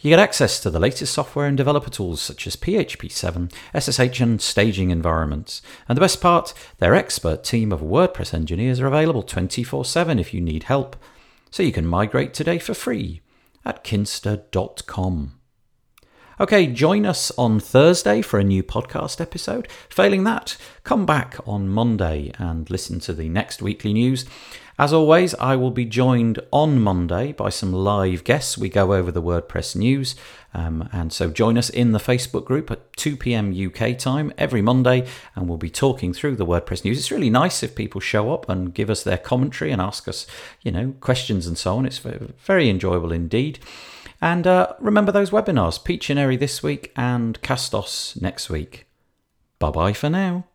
You 0.00 0.10
get 0.10 0.20
access 0.20 0.60
to 0.60 0.70
the 0.70 0.78
latest 0.78 1.12
software 1.12 1.46
and 1.46 1.56
developer 1.56 1.90
tools 1.90 2.22
such 2.22 2.46
as 2.46 2.54
PHP 2.54 3.10
7, 3.10 3.50
SSH, 3.76 4.20
and 4.20 4.40
staging 4.40 4.90
environments. 4.90 5.60
And 5.88 5.96
the 5.96 6.00
best 6.00 6.20
part, 6.20 6.54
their 6.78 6.94
expert 6.94 7.42
team 7.42 7.72
of 7.72 7.80
WordPress 7.80 8.32
engineers 8.32 8.78
are 8.78 8.86
available 8.86 9.24
24 9.24 9.84
7 9.84 10.20
if 10.20 10.32
you 10.32 10.40
need 10.40 10.64
help. 10.64 10.94
So 11.50 11.64
you 11.64 11.72
can 11.72 11.84
migrate 11.84 12.32
today 12.32 12.60
for 12.60 12.74
free 12.74 13.22
at 13.64 13.82
kinsta.com. 13.82 15.39
Okay, 16.40 16.66
join 16.68 17.04
us 17.04 17.30
on 17.32 17.60
Thursday 17.60 18.22
for 18.22 18.40
a 18.40 18.44
new 18.44 18.62
podcast 18.62 19.20
episode. 19.20 19.68
Failing 19.90 20.24
that, 20.24 20.56
come 20.84 21.04
back 21.04 21.36
on 21.46 21.68
Monday 21.68 22.32
and 22.38 22.70
listen 22.70 22.98
to 23.00 23.12
the 23.12 23.28
next 23.28 23.60
weekly 23.60 23.92
news. 23.92 24.24
As 24.78 24.90
always, 24.90 25.34
I 25.34 25.56
will 25.56 25.70
be 25.70 25.84
joined 25.84 26.38
on 26.50 26.80
Monday 26.80 27.32
by 27.32 27.50
some 27.50 27.74
live 27.74 28.24
guests. 28.24 28.56
We 28.56 28.70
go 28.70 28.94
over 28.94 29.12
the 29.12 29.20
WordPress 29.20 29.76
news. 29.76 30.14
Um, 30.54 30.88
and 30.94 31.12
so 31.12 31.28
join 31.28 31.58
us 31.58 31.68
in 31.68 31.92
the 31.92 31.98
Facebook 31.98 32.46
group 32.46 32.70
at 32.70 32.90
2 32.96 33.18
p.m. 33.18 33.52
UK 33.52 33.98
time 33.98 34.32
every 34.38 34.62
Monday, 34.62 35.06
and 35.36 35.46
we'll 35.46 35.58
be 35.58 35.68
talking 35.68 36.14
through 36.14 36.36
the 36.36 36.46
WordPress 36.46 36.86
news. 36.86 36.98
It's 36.98 37.10
really 37.10 37.28
nice 37.28 37.62
if 37.62 37.74
people 37.74 38.00
show 38.00 38.32
up 38.32 38.48
and 38.48 38.72
give 38.72 38.88
us 38.88 39.02
their 39.02 39.18
commentary 39.18 39.72
and 39.72 39.82
ask 39.82 40.08
us, 40.08 40.26
you 40.62 40.72
know, 40.72 40.94
questions 41.00 41.46
and 41.46 41.58
so 41.58 41.76
on. 41.76 41.84
It's 41.84 41.98
very 41.98 42.70
enjoyable 42.70 43.12
indeed. 43.12 43.58
And 44.20 44.46
uh, 44.46 44.74
remember 44.78 45.12
those 45.12 45.30
webinars 45.30 45.82
Piccia 45.82 46.14
Neri 46.14 46.36
this 46.36 46.62
week 46.62 46.92
and 46.96 47.40
Castos 47.42 48.20
next 48.20 48.50
week. 48.50 48.86
Bye 49.58 49.70
bye 49.70 49.92
for 49.92 50.10
now. 50.10 50.46